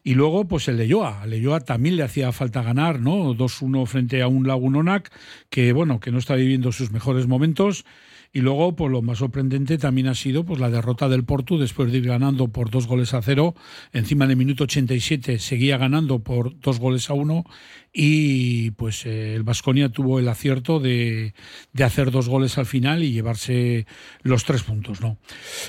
[0.03, 1.21] Y luego, pues el Leyoa.
[1.23, 3.33] El Leyoa también le hacía falta ganar, ¿no?
[3.33, 5.09] 2-1 frente a un Lagunonac
[5.49, 7.85] que, bueno, que no está viviendo sus mejores momentos
[8.31, 11.91] y luego, pues lo más sorprendente también ha sido pues la derrota del Porto después
[11.91, 13.55] de ir ganando por dos goles a cero.
[13.91, 17.43] Encima en el minuto 87 seguía ganando por dos goles a uno
[17.91, 21.33] y pues eh, el Vasconia tuvo el acierto de,
[21.73, 23.87] de, hacer dos goles al final y llevarse
[24.21, 25.01] los tres puntos.
[25.01, 25.17] ¿no?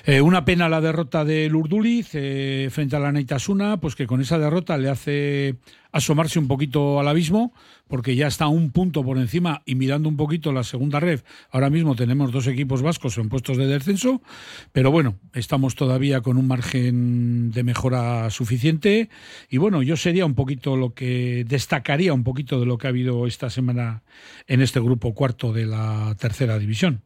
[0.04, 4.20] Eh, una pena la derrota del Urduliz eh, frente a la Neitasuna, pues que con
[4.20, 5.56] esa derrota le hace
[5.92, 7.52] asomarse un poquito al abismo,
[7.88, 11.20] porque ya está un punto por encima y mirando un poquito la segunda red,
[11.50, 14.22] ahora mismo tenemos dos equipos vascos en puestos de descenso,
[14.72, 19.08] pero bueno, estamos todavía con un margen de mejora suficiente
[19.48, 22.90] y bueno, yo sería un poquito lo que destacaría un poquito de lo que ha
[22.90, 24.02] habido esta semana
[24.46, 27.02] en este grupo cuarto de la tercera división.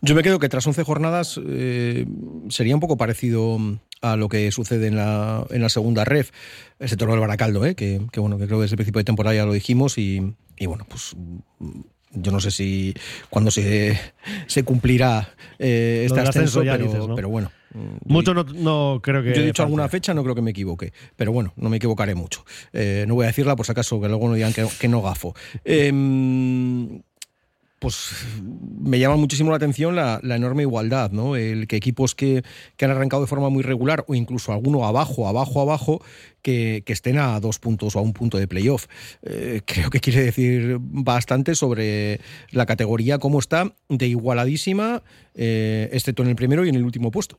[0.00, 2.06] Yo me quedo que tras 11 jornadas eh,
[2.48, 3.58] sería un poco parecido
[4.04, 6.30] a lo que sucede en la, en la segunda ref,
[6.78, 7.74] ese toro del Baracaldo, ¿eh?
[7.74, 10.66] que, bueno, que creo que desde el principio de temporada ya lo dijimos y, y
[10.66, 11.16] bueno, pues
[12.10, 12.94] yo no sé si
[13.30, 13.98] cuando se,
[14.46, 17.50] se cumplirá eh, este ascenso, pero, pero, bueno.
[18.04, 19.34] Mucho no, no, creo que.
[19.34, 20.92] Yo he dicho alguna fecha, no creo que me equivoque.
[21.16, 22.44] Pero bueno, no me equivocaré mucho.
[22.72, 25.02] Eh, no voy a decirla por si acaso, que luego no digan que, que no
[25.02, 25.34] gafo.
[25.64, 25.90] Eh,
[27.84, 28.12] pues
[28.80, 31.36] me llama muchísimo la atención la, enorme igualdad, ¿no?
[31.36, 32.42] El que equipos que,
[32.80, 36.02] han arrancado de forma muy regular o incluso alguno abajo, abajo, abajo,
[36.40, 38.86] que, estén a dos puntos o a un punto de playoff.
[39.22, 42.20] Eh, creo que quiere decir bastante sobre
[42.52, 45.02] la categoría, cómo está de igualadísima,
[45.34, 47.38] eh, excepto en el primero y en el último puesto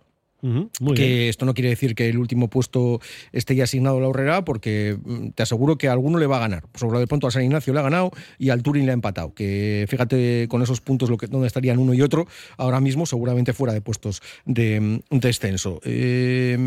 [0.95, 2.99] que esto no quiere decir que el último puesto
[3.31, 6.37] esté ya asignado a la Horrera, porque mm, te aseguro que a alguno le va
[6.37, 6.63] a ganar.
[6.75, 9.33] Sobre de pronto a San Ignacio le ha ganado y al Turing le ha empatado.
[9.33, 12.27] Que fíjate con esos puntos lo que, donde estarían uno y otro,
[12.57, 15.79] ahora mismo seguramente fuera de puestos de, mm, descenso.
[15.83, 16.57] Eh,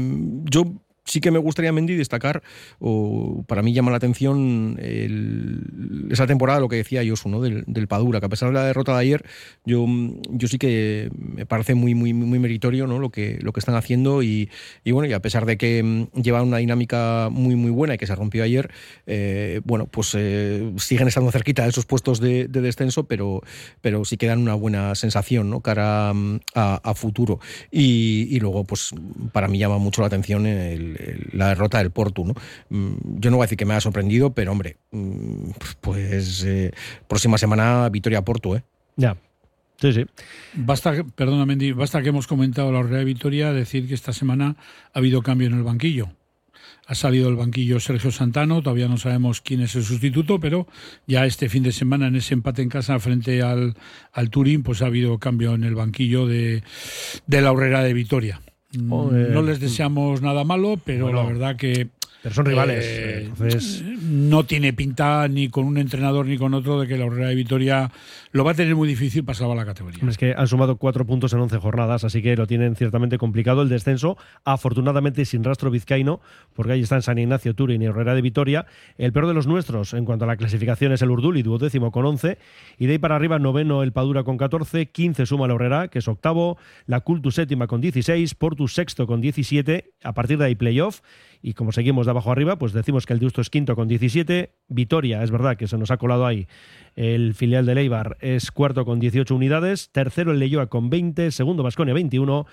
[0.45, 0.64] yo
[1.09, 2.42] sí que me gustaría, Mendy, destacar,
[2.78, 4.78] o para mí llama la atención
[6.11, 7.40] esa temporada, lo que decía Yosu, ¿no?
[7.40, 9.24] Del, Padura, que a pesar de la derrota de ayer,
[9.64, 9.86] yo,
[10.30, 12.98] yo sí que me parece muy, muy, muy meritorio ¿no?
[12.98, 14.50] lo, que, lo que están haciendo y,
[14.84, 18.06] bueno, y a pesar de que mm, llevan una dinámica muy, muy buena y que
[18.06, 18.70] se rompió ayer,
[19.06, 23.42] eh, bueno, pues eh, siguen estando cerquita de esos puestos de, descenso, pero,
[23.80, 25.61] pero sí que dan una buena sensación, ¿no?
[25.61, 27.38] Cara mm, a, futuro.
[27.70, 28.90] Y, y, luego, pues
[29.32, 30.97] para mí llama mucho la atención el,
[31.32, 32.24] la derrota del Porto.
[32.24, 32.34] ¿no?
[32.70, 36.72] Mm, yo no voy a decir que me ha sorprendido, pero hombre, mm, pues eh,
[37.07, 38.62] próxima semana Victoria Porto, ¿eh?
[38.96, 39.16] Ya.
[39.80, 40.05] Sí, sí.
[40.55, 44.57] Basta, perdona Mendy, basta que hemos comentado la Real Victoria decir que esta semana
[44.92, 46.09] ha habido cambio en el banquillo.
[46.88, 50.66] Ha salido el banquillo Sergio Santano, todavía no sabemos quién es el sustituto, pero
[51.07, 53.76] ya este fin de semana en ese empate en casa frente al,
[54.12, 56.64] al Turín, pues ha habido cambio en el banquillo de,
[57.26, 57.92] de la Horrera de
[58.73, 59.29] Victoria.
[59.29, 61.89] No les deseamos nada malo, pero la verdad que
[62.29, 62.85] pero son rivales.
[62.85, 67.29] Eh, no tiene pinta ni con un entrenador ni con otro de que la Horrera
[67.29, 67.91] de Vitoria
[68.33, 70.07] lo va a tener muy difícil pasar a la categoría.
[70.07, 73.62] Es que han sumado cuatro puntos en once jornadas, así que lo tienen ciertamente complicado
[73.62, 74.18] el descenso.
[74.45, 76.20] Afortunadamente sin rastro vizcaíno,
[76.55, 78.66] porque ahí están San Ignacio, Turín y Horrera de Vitoria.
[78.99, 81.91] El peor de los nuestros en cuanto a la clasificación es el Urdul y duodécimo
[81.91, 82.37] con 11.
[82.79, 86.01] Y de ahí para arriba, noveno el Padura con 14, 15 suma la Horrera, que
[86.01, 90.55] es octavo, la Cultus séptima con 16, Portus sexto con 17, a partir de ahí
[90.55, 91.01] playoff.
[91.43, 94.53] Y como seguimos de abajo arriba, pues decimos que el Deusto es quinto con 17.
[94.68, 96.49] Vitoria, es verdad que se nos ha colado ahí.
[96.97, 99.91] El filial de Leibar es cuarto con 18 unidades.
[99.91, 101.30] Tercero el Leyoa con 20.
[101.30, 102.47] Segundo Vasconia 21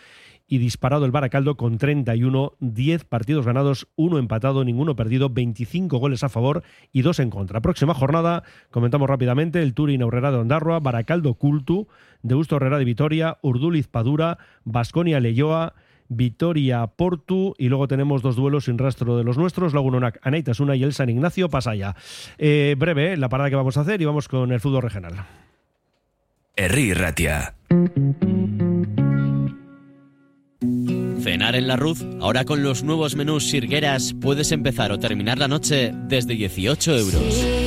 [0.47, 6.23] y disparado el Baracaldo con 31, 10 partidos ganados, uno empatado, ninguno perdido, 25 goles
[6.23, 7.61] a favor y dos en contra.
[7.61, 11.88] Próxima jornada, comentamos rápidamente, el Turín Aurrera de Ondarroa, Baracaldo Cultu,
[12.21, 15.73] Deusto Herrera de Vitoria, Urduliz Padura, Basconia Leyoa,
[16.07, 20.83] Vitoria Portu y luego tenemos dos duelos sin rastro de los nuestros, Lagunonac Anaitasuna y
[20.83, 21.95] el San Ignacio Pasaya.
[22.37, 25.25] Eh, breve eh, la parada que vamos a hacer y vamos con el fútbol regional.
[26.55, 27.53] Erri Ratia.
[31.21, 35.47] Cenar en la Ruz, ahora con los nuevos menús Sirgueras puedes empezar o terminar la
[35.47, 37.64] noche desde 18 euros.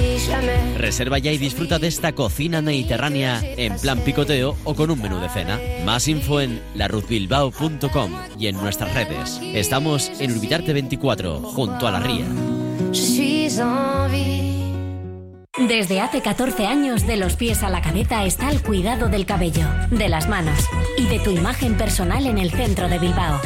[0.77, 5.19] Reserva ya y disfruta de esta cocina mediterránea en plan picoteo o con un menú
[5.21, 5.59] de cena.
[5.85, 9.41] Más info en laruzbilbao.com y en nuestras redes.
[9.43, 12.27] Estamos en Urbitarte 24, junto a la ría.
[15.67, 19.67] Desde hace 14 años, de los pies a la cabeza está el cuidado del cabello,
[19.91, 20.59] de las manos
[20.97, 23.41] y de tu imagen personal en el centro de Bilbao.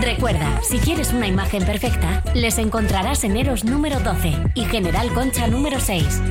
[0.00, 5.46] Recuerda, si quieres una imagen perfecta, les encontrarás en Eros número 12 y General Concha
[5.46, 6.22] número 6.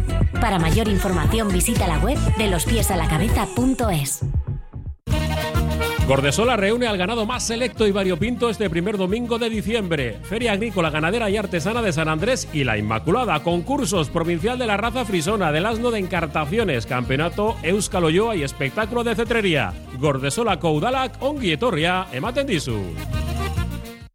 [0.42, 4.22] Para mayor información visita la web de lospiesalacabeza.es.
[6.08, 10.18] Gordesola reúne al ganado más selecto y variopinto este primer domingo de diciembre.
[10.24, 13.44] Feria Agrícola, Ganadera y Artesana de San Andrés y La Inmaculada.
[13.44, 19.04] Concursos Provincial de la Raza Frisona, del Asno de Encartaciones, Campeonato Euskal Oyoa y Espectáculo
[19.04, 19.74] de Cetrería.
[20.00, 22.80] Gordesola Koudalak, Ongi Etorria, ematen dizu.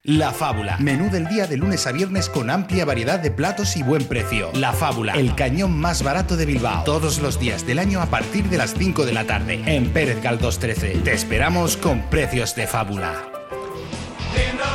[0.04, 0.78] La Fábula.
[0.78, 4.50] Menú del día de lunes a viernes con amplia variedad de platos y buen precio.
[4.52, 5.12] La Fábula.
[5.12, 6.82] El cañón más barato de Bilbao.
[6.82, 9.62] Todos los días del año a partir de las 5 de la tarde.
[9.64, 11.02] En Pérez Galdós 13.
[11.04, 13.14] Te esperamos con precios de fábula.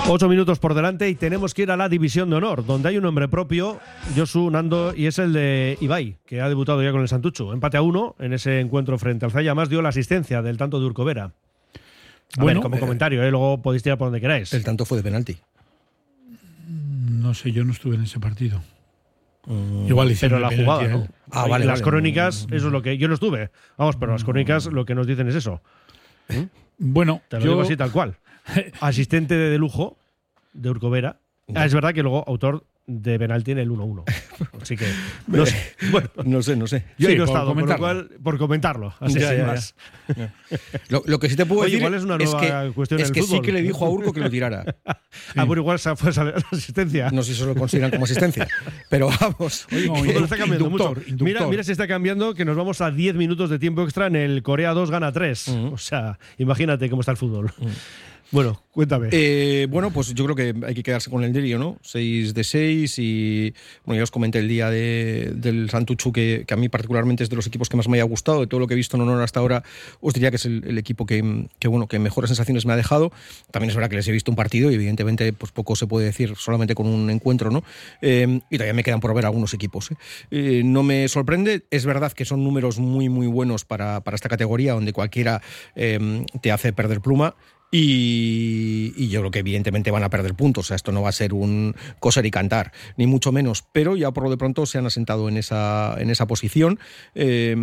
[0.07, 2.95] Ocho minutos por delante y tenemos que ir a la división de honor, donde hay
[2.95, 3.81] un nombre propio,
[4.15, 7.51] Josu Nando, y es el de Ibai, que ha debutado ya con el Santucho.
[7.51, 10.79] Empate a uno en ese encuentro frente al Zaya, más dio la asistencia del tanto
[10.79, 11.33] de Urcovera.
[12.35, 13.31] A Bueno, ver, como eh, comentario, ¿eh?
[13.31, 14.51] luego podéis tirar por donde queráis.
[14.53, 15.37] El tanto fue de penalti.
[16.67, 18.61] No sé, yo no estuve en ese partido.
[19.87, 21.07] Igual hicieron pero la penalti jugada, a ¿no?
[21.31, 21.89] Ah, vale, las vale.
[21.89, 22.97] crónicas, eso es lo que.
[22.97, 23.49] Yo no estuve.
[23.77, 25.61] Vamos, pero las crónicas lo que nos dicen es eso.
[26.77, 28.17] Bueno, Te lo yo- digo así tal cual.
[28.81, 29.97] Asistente de, de lujo
[30.53, 31.19] de Urcovera.
[31.55, 34.03] Ah, es verdad que luego autor de penalti en el 1-1.
[34.61, 34.85] Así que.
[35.27, 35.75] No sé.
[35.91, 36.85] Bueno, No sé, no sé.
[36.97, 38.93] yo Sí, no he por estado, por lo cual, por comentarlo.
[38.99, 39.45] Así Ya, ya, ya.
[39.47, 39.75] más.
[40.89, 43.01] Lo, lo que sí te puedo Oye, decir igual es una es nueva que, cuestión
[43.01, 43.45] es que el sí fútbol.
[43.45, 44.63] que le dijo a Urco que lo tirara.
[45.35, 47.09] Ah, bueno, igual esa fue la asistencia.
[47.11, 48.47] No sé si eso lo consideran como asistencia.
[48.89, 49.67] Pero vamos.
[49.73, 51.09] Oye, No, el fútbol está cambiando inductor, mucho.
[51.09, 51.27] inductor.
[51.27, 54.15] Mira, mira si está cambiando que nos vamos a 10 minutos de tiempo extra en
[54.15, 55.47] el Corea 2 gana 3.
[55.73, 57.51] O sea, imagínate cómo está el fútbol.
[58.29, 59.07] Bueno, cuéntame.
[59.11, 61.77] Eh, bueno, pues yo creo que hay que quedarse con el Derio, ¿no?
[61.81, 63.53] 6 de 6 y
[63.85, 67.29] bueno, ya os comenté el día de- del Santuchu que, que a mí particularmente es
[67.29, 69.03] de los equipos que más me haya gustado, de todo lo que he visto en
[69.03, 69.63] honor hasta ahora,
[70.01, 71.21] os diría que es el, equipo que,
[71.67, 73.11] bueno, que mejores sensaciones me ha dejado.
[73.51, 76.05] También es verdad que les he visto un partido y evidentemente pues poco se puede
[76.07, 77.63] decir solamente con un encuentro, ¿no?
[78.01, 79.89] Eh, y todavía me quedan por ver algunos equipos.
[80.31, 80.63] ¿eh?
[80.65, 84.73] No me sorprende, es verdad que son números muy muy buenos para, para esta categoría
[84.73, 85.41] donde cualquiera
[85.75, 87.33] te hace perder pluma.
[87.69, 90.65] Y, yo creo que evidentemente van a perder puntos.
[90.65, 93.63] O sea, esto no va a ser un coser y cantar, ni mucho menos.
[93.73, 96.79] Pero ya por lo de pronto se han asentado en esa, en esa posición.
[97.15, 97.55] Eh,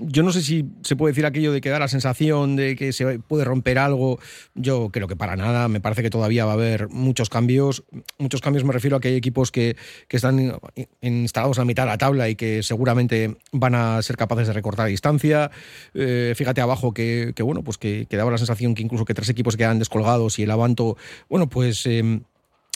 [0.00, 2.92] yo no sé si se puede decir aquello de que da la sensación de que
[2.92, 4.20] se puede romper algo.
[4.54, 5.68] Yo creo que para nada.
[5.68, 7.84] Me parece que todavía va a haber muchos cambios.
[8.18, 10.58] Muchos cambios me refiero a que hay equipos que, que están
[11.00, 14.88] instalados a mitad de la tabla y que seguramente van a ser capaces de recortar
[14.88, 15.50] distancia.
[15.94, 19.14] Eh, fíjate abajo que, que, bueno, pues que, que daba la sensación que incluso que
[19.14, 20.98] tres equipos quedan descolgados y el Avanto,
[21.30, 22.20] bueno, pues eh,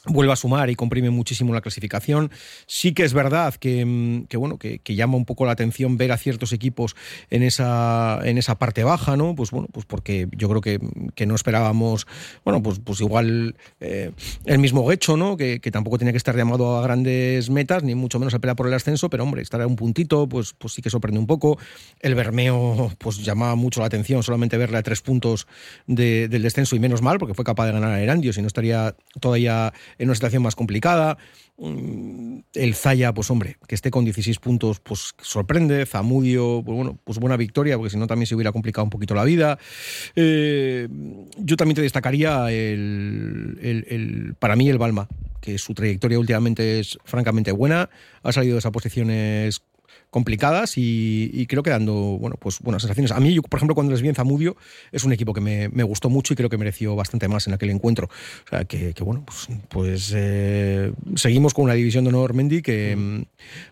[0.06, 2.30] vuelve a sumar y comprime muchísimo la clasificación.
[2.66, 6.12] Sí que es verdad que, mm, que bueno, que, llama un poco la atención ver
[6.12, 6.96] a ciertos equipos
[7.30, 9.34] en esa, en esa parte baja, ¿no?
[9.34, 10.80] Pues bueno, pues porque yo creo que,
[11.14, 12.06] que no esperábamos,
[12.44, 14.10] bueno, pues, pues igual eh,
[14.44, 15.36] el mismo Guecho, ¿no?
[15.36, 18.66] Que, tampoco tenía que estar llamado a grandes metas, ni mucho menos a pelear por
[18.66, 21.58] el ascenso, pero hombre, estar a un puntito, pues, pues sí que sorprende un poco.
[22.00, 25.46] El Bermeo, pues llamaba mucho la atención solamente verle a tres puntos
[25.86, 28.48] de- del descenso y menos mal, porque fue capaz de ganar a Erandio, si no
[28.48, 31.18] estaría todavía en una situación más complicada.
[31.58, 35.86] Mm, El Zaya, pues hombre, que esté con 16 puntos, pues sorprende.
[35.86, 39.14] Zamudio, pues bueno, pues buena victoria, porque si no también se hubiera complicado un poquito
[39.14, 39.58] la vida.
[40.16, 40.88] Eh,
[41.38, 45.08] yo también te destacaría el, el- para mí el Balma,
[45.40, 47.90] que su trayectoria últimamente es francamente buena.
[48.22, 49.62] Ha salido de esas posiciones
[50.12, 53.12] complicadas y, y creo que dando bueno, pues buenas sensaciones.
[53.12, 54.56] A mí, yo, por ejemplo, cuando les vi en Zamudio,
[54.92, 57.54] es un equipo que me, me gustó mucho y creo que mereció bastante más en
[57.54, 58.10] aquel encuentro.
[58.46, 62.60] O sea, que, que, bueno, pues, pues, eh, seguimos con una división de honor Mendy
[62.60, 63.22] que, mm,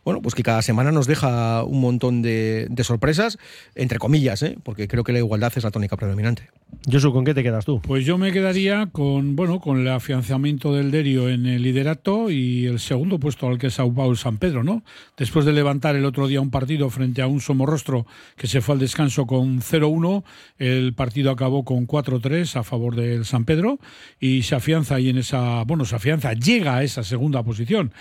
[0.02, 3.36] bueno, pues que cada semana nos deja un montón de, de sorpresas,
[3.74, 4.56] entre comillas, ¿eh?
[4.62, 6.48] porque creo que la igualdad es la tónica predominante.
[6.90, 7.80] Josu, ¿con qué te quedas tú?
[7.82, 12.66] Pues yo me quedaría con bueno con el afianzamiento del Derio en el liderato y
[12.66, 14.82] el segundo puesto al que es Sao Paulo San Pedro, ¿no?
[15.16, 18.06] Después de levantar el otro un partido frente a un Somorrostro
[18.36, 20.22] que se fue al descanso con 0-1,
[20.58, 23.78] el partido acabó con 4-3 a favor del San Pedro
[24.20, 27.92] y se afianza ahí en esa, bueno, se afianza, llega a esa segunda posición.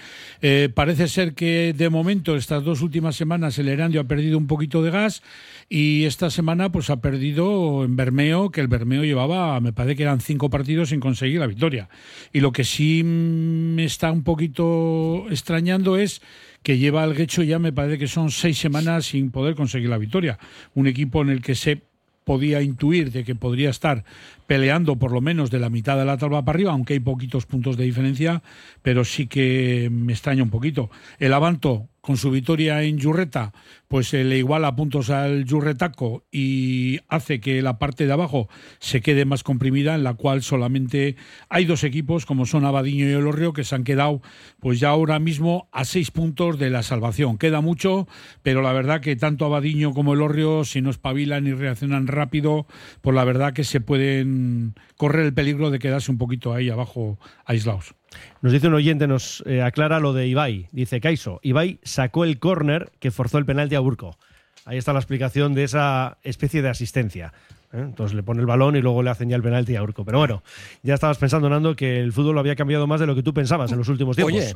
[0.41, 4.47] Eh, parece ser que de momento estas dos últimas semanas el Erandio ha perdido un
[4.47, 5.23] poquito de gas
[5.69, 10.03] y esta semana pues ha perdido en Bermeo, que el Bermeo llevaba, me parece que
[10.03, 11.89] eran cinco partidos sin conseguir la victoria.
[12.33, 16.21] Y lo que sí me está un poquito extrañando es
[16.63, 19.97] que lleva al Guecho ya me parece que son seis semanas sin poder conseguir la
[19.97, 20.37] victoria.
[20.75, 21.81] Un equipo en el que se
[22.29, 24.03] podía intuir de que podría estar
[24.45, 27.47] peleando por lo menos de la mitad de la tabla para arriba, aunque hay poquitos
[27.47, 28.43] puntos de diferencia,
[28.83, 30.91] pero sí que me extraña un poquito.
[31.17, 33.53] El Avanto, con su victoria en Yurreta,
[33.87, 38.49] pues eh, le iguala puntos al Yurretaco y hace que la parte de abajo
[38.79, 41.17] se quede más comprimida, en la cual solamente
[41.49, 44.23] hay dos equipos, como son Abadiño y Elorrio, que se han quedado
[44.59, 47.37] pues ya ahora mismo a seis puntos de la salvación.
[47.37, 48.07] Queda mucho,
[48.41, 52.65] pero la verdad que tanto Abadiño como Elorrio, si no espabilan y reaccionan rápido,
[53.01, 57.19] pues la verdad que se pueden correr el peligro de quedarse un poquito ahí abajo
[57.45, 57.98] aislados.
[58.41, 60.67] Nos dice un oyente, nos eh, aclara lo de Ibai.
[60.71, 64.17] Dice Caiso, Ibai sacó el córner que forzó el penalti a Burco.
[64.65, 67.33] Ahí está la explicación de esa especie de asistencia.
[67.73, 67.81] ¿Eh?
[67.81, 70.05] Entonces le pone el balón y luego le hacen ya el penalti a Urco.
[70.05, 70.43] Pero bueno,
[70.83, 73.33] ya estabas pensando, Nando, que el fútbol lo había cambiado más de lo que tú
[73.33, 74.35] pensabas en los últimos tiempos.
[74.35, 74.55] Oye,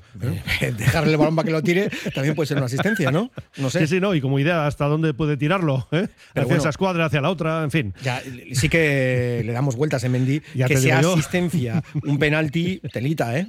[0.62, 0.74] ¿Eh?
[0.78, 3.32] dejarle el balón para que lo tire también puede ser una asistencia, ¿no?
[3.58, 3.80] No sé.
[3.80, 6.08] Sí, sí, no, y como idea hasta dónde puede tirarlo, ¿eh?
[6.36, 7.94] hacia esa escuadra, hacia la otra, en fin.
[8.04, 8.22] Ya,
[8.54, 13.48] sí que le damos vueltas en Mendy, que sea asistencia, un penalti, telita, ¿eh?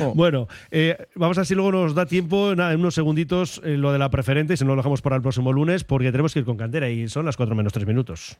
[0.00, 0.12] Oh.
[0.14, 3.98] Bueno, eh, vamos a ver si luego nos da tiempo en unos segunditos lo de
[3.98, 6.56] la preferente, si no lo dejamos para el próximo lunes, porque tenemos que ir con
[6.56, 8.38] cantera y son las 4 menos 3 minutos.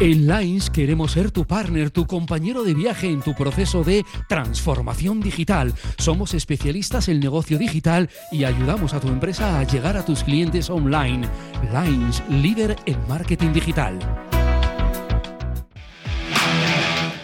[0.00, 5.20] En Lines queremos ser tu partner, tu compañero de viaje en tu proceso de transformación
[5.20, 5.74] digital.
[5.98, 10.70] Somos especialistas en negocio digital y ayudamos a tu empresa a llegar a tus clientes
[10.70, 11.28] online.
[11.72, 13.98] Lines, líder en marketing digital.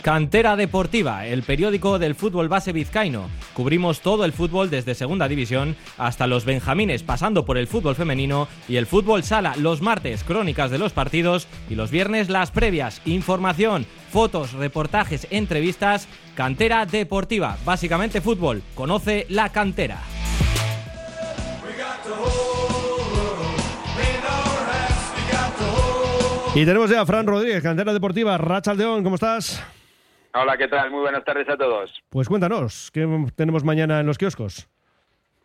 [0.05, 3.30] Cantera Deportiva, el periódico del fútbol base vizcaíno.
[3.55, 8.46] Cubrimos todo el fútbol desde Segunda División hasta los Benjamines, pasando por el fútbol femenino
[8.68, 9.55] y el fútbol sala.
[9.57, 13.00] Los martes, crónicas de los partidos y los viernes, las previas.
[13.07, 16.07] Información, fotos, reportajes, entrevistas.
[16.34, 18.62] Cantera Deportiva, básicamente fútbol.
[18.74, 20.02] Conoce la cantera.
[26.55, 29.64] Y tenemos ya a Fran Rodríguez, Cantera Deportiva, Rachaldeón, ¿cómo estás?
[30.37, 30.91] Hola, ¿qué tal?
[30.91, 31.93] Muy buenas tardes a todos.
[32.09, 33.07] Pues cuéntanos, ¿qué
[33.37, 34.68] tenemos mañana en los kioscos?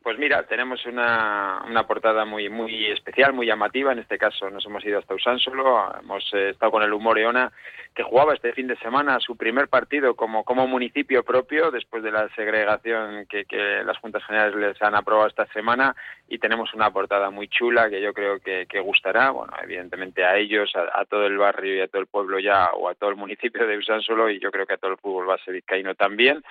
[0.10, 3.92] Pues mira, tenemos una, una, portada muy muy especial, muy llamativa.
[3.92, 7.52] En este caso nos hemos ido hasta Usánsolo, hemos eh, estado con el Humor Eona,
[7.94, 12.12] que jugaba este fin de semana su primer partido como, como municipio propio, después de
[12.12, 15.96] la segregación que, que las Juntas Generales les han aprobado esta semana.
[16.28, 20.72] Y tenemos una portada muy chula que yo creo que, gustará, bueno, evidentemente a ellos,
[20.76, 23.16] a, a, todo el barrio y a todo el pueblo ya, o a todo el
[23.16, 26.44] municipio de Usánsolo, y yo creo que a todo el fútbol base vizcaíno también.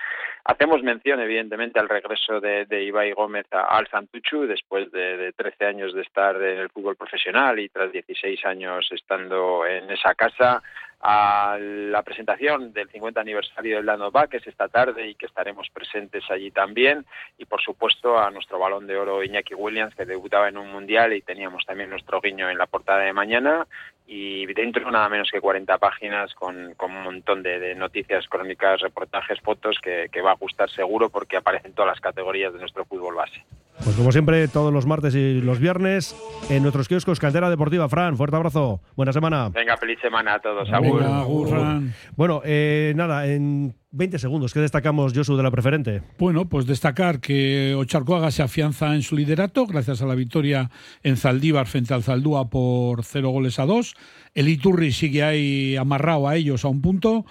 [0.45, 5.65] Hacemos mención, evidentemente, al regreso de, de Ibai Gómez al Santuchu después de, de 13
[5.65, 10.63] años de estar en el fútbol profesional y tras 16 años estando en esa casa
[11.01, 15.69] a la presentación del 50 aniversario del Danova, que es esta tarde y que estaremos
[15.73, 17.05] presentes allí también,
[17.39, 21.13] y por supuesto a nuestro balón de oro Iñaki Williams, que debutaba en un mundial
[21.13, 23.67] y teníamos también nuestro guiño en la portada de mañana,
[24.11, 28.81] y dentro nada menos que 40 páginas con, con un montón de, de, noticias, crónicas,
[28.81, 32.87] reportajes, fotos que, que va a gustar seguro porque aparecen todas las categorías de nuestro
[32.87, 33.45] fútbol base.
[33.85, 36.15] Pues como siempre, todos los martes y los viernes
[36.51, 37.89] en nuestros kioscos Cantera Deportiva.
[37.89, 38.81] Fran, fuerte abrazo.
[38.97, 39.49] Buena semana.
[39.51, 40.69] Venga, feliz semana a todos.
[40.71, 41.95] Venga, agur, Fran.
[42.17, 46.03] Bueno, eh, nada, en 20 segundos, ¿qué destacamos, Josu, de la preferente?
[46.19, 50.71] Bueno, pues destacar que Ocharcoaga se afianza en su liderato gracias a la victoria
[51.03, 53.95] en Zaldívar frente al Zaldúa por cero goles a dos.
[54.35, 57.25] El Iturri sigue ahí amarrado a ellos a un punto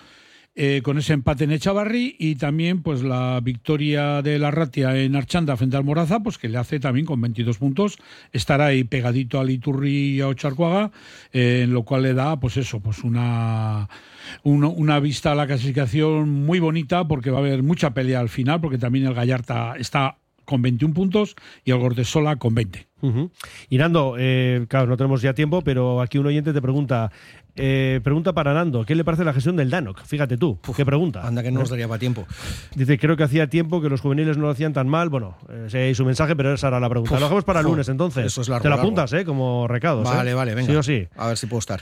[0.59, 5.15] eh, con ese empate en Echavarri y también pues la victoria de la Ratia en
[5.15, 7.99] Archanda frente al Moraza, pues que le hace también con 22 puntos,
[8.31, 10.89] estará ahí pegadito al Iturri y a Ocharcuaga,
[11.31, 13.87] eh, en lo cual le da pues eso, pues una,
[14.41, 18.29] una, una vista a la clasificación muy bonita porque va a haber mucha pelea al
[18.29, 21.35] final, porque también el Gallarta está con 21 puntos
[21.65, 22.86] y el Gordesola con 20.
[23.01, 23.29] Uh -huh.
[23.69, 27.11] Y Nando, eh, claro, no tenemos ya tiempo, pero aquí un oyente te pregunta,
[27.55, 30.03] eh, pregunta para Nando, ¿qué le parece la gestión del Danok?
[30.03, 31.25] Fíjate tú, ¿qué pregunta?
[31.25, 32.25] Anda que no nos daría para tiempo.
[32.75, 35.09] Dice, creo que hacía tiempo que los juveniles no lo hacían tan mal.
[35.09, 37.13] Bueno, eh, sé su mensaje, pero esa era la pregunta.
[37.13, 38.25] Uf, lo dejamos para el lunes entonces.
[38.25, 38.83] Eso es largo, Te lo largo.
[38.87, 39.25] apuntas, ¿eh?
[39.25, 40.03] Como recados.
[40.03, 40.33] Vale, ¿eh?
[40.33, 40.71] vale, venga.
[40.71, 41.07] Sí o sí.
[41.17, 41.81] A ver si puedo estar.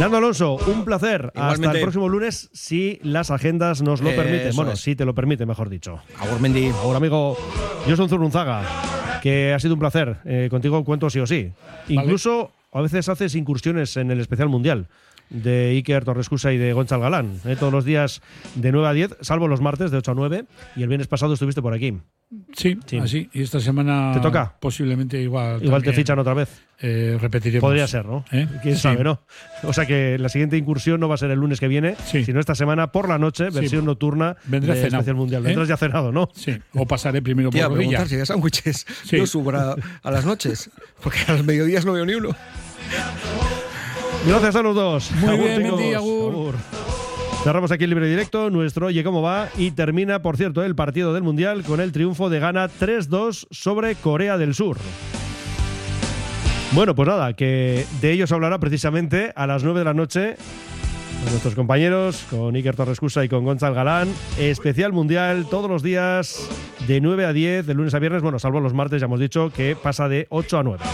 [0.00, 1.30] Nando Alonso, un placer.
[1.34, 1.66] Igualmente.
[1.66, 4.54] Hasta el próximo lunes, si las agendas nos lo permiten.
[4.54, 4.80] Bueno, es.
[4.80, 6.00] si te lo permite, mejor dicho.
[6.18, 6.68] Agur Mendy.
[6.82, 7.36] Ahora, amigo,
[7.86, 8.62] yo soy Zurunzaga,
[9.22, 10.18] que ha sido un placer.
[10.24, 11.52] Eh, contigo cuento sí o sí.
[11.88, 14.88] Incluso a veces haces incursiones en el especial mundial.
[15.30, 17.40] De Iker Torrescusa y de Gonzalo Galán.
[17.44, 17.56] ¿eh?
[17.58, 18.22] Todos los días
[18.54, 20.44] de 9 a 10, salvo los martes de 8 a 9.
[20.76, 21.98] Y el viernes pasado estuviste por aquí.
[22.56, 23.30] Sí, así.
[23.32, 24.10] Y esta semana.
[24.12, 24.56] ¿Te toca?
[24.58, 25.62] Posiblemente igual.
[25.62, 26.48] Igual te también, fichan otra vez.
[26.80, 27.60] eh, repetiremos.
[27.62, 28.24] Podría ser, ¿no?
[28.32, 28.48] ¿Eh?
[28.62, 28.82] Quién Sí.
[28.82, 29.20] sabe, ¿no?
[29.62, 32.40] O sea que la siguiente incursión no va a ser el lunes que viene, sino
[32.40, 33.54] esta semana por la noche, Sí.
[33.60, 35.42] versión nocturna Vendré de especial mundial.
[35.42, 35.46] ¿Eh?
[35.46, 36.28] Vendrás ya cenado, ¿no?
[36.34, 36.58] Sí.
[36.74, 37.76] O pasaré primero Te por Rodilla.
[37.78, 38.86] preguntar si había sándwiches.
[39.04, 39.16] Sí.
[39.18, 40.68] Yo subo a, a las noches,
[41.02, 42.30] porque a los mediodías no veo ni uno.
[44.26, 45.12] Gracias a los dos.
[45.12, 46.32] Muy Agur, bien, agur.
[46.32, 46.54] Agur.
[47.44, 51.14] Cerramos aquí el libre directo, nuestro Oye Cómo Va, y termina, por cierto, el partido
[51.14, 54.78] del Mundial con el triunfo de Ghana 3-2 sobre Corea del Sur.
[56.72, 60.36] Bueno, pues nada, que de ellos hablará precisamente a las 9 de la noche
[61.30, 64.08] nuestros compañeros, con Iker Torrescusa y con Gonzalo Galán.
[64.38, 66.48] Especial Mundial todos los días
[66.86, 69.50] de 9 a 10, de lunes a viernes, bueno, salvo los martes, ya hemos dicho
[69.54, 70.84] que pasa de 8 a 9.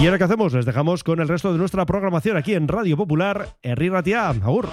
[0.00, 0.52] ¿Y ahora qué hacemos?
[0.52, 4.28] Les dejamos con el resto de nuestra programación aquí en Radio Popular, Herri Ratia.
[4.28, 4.68] Agur.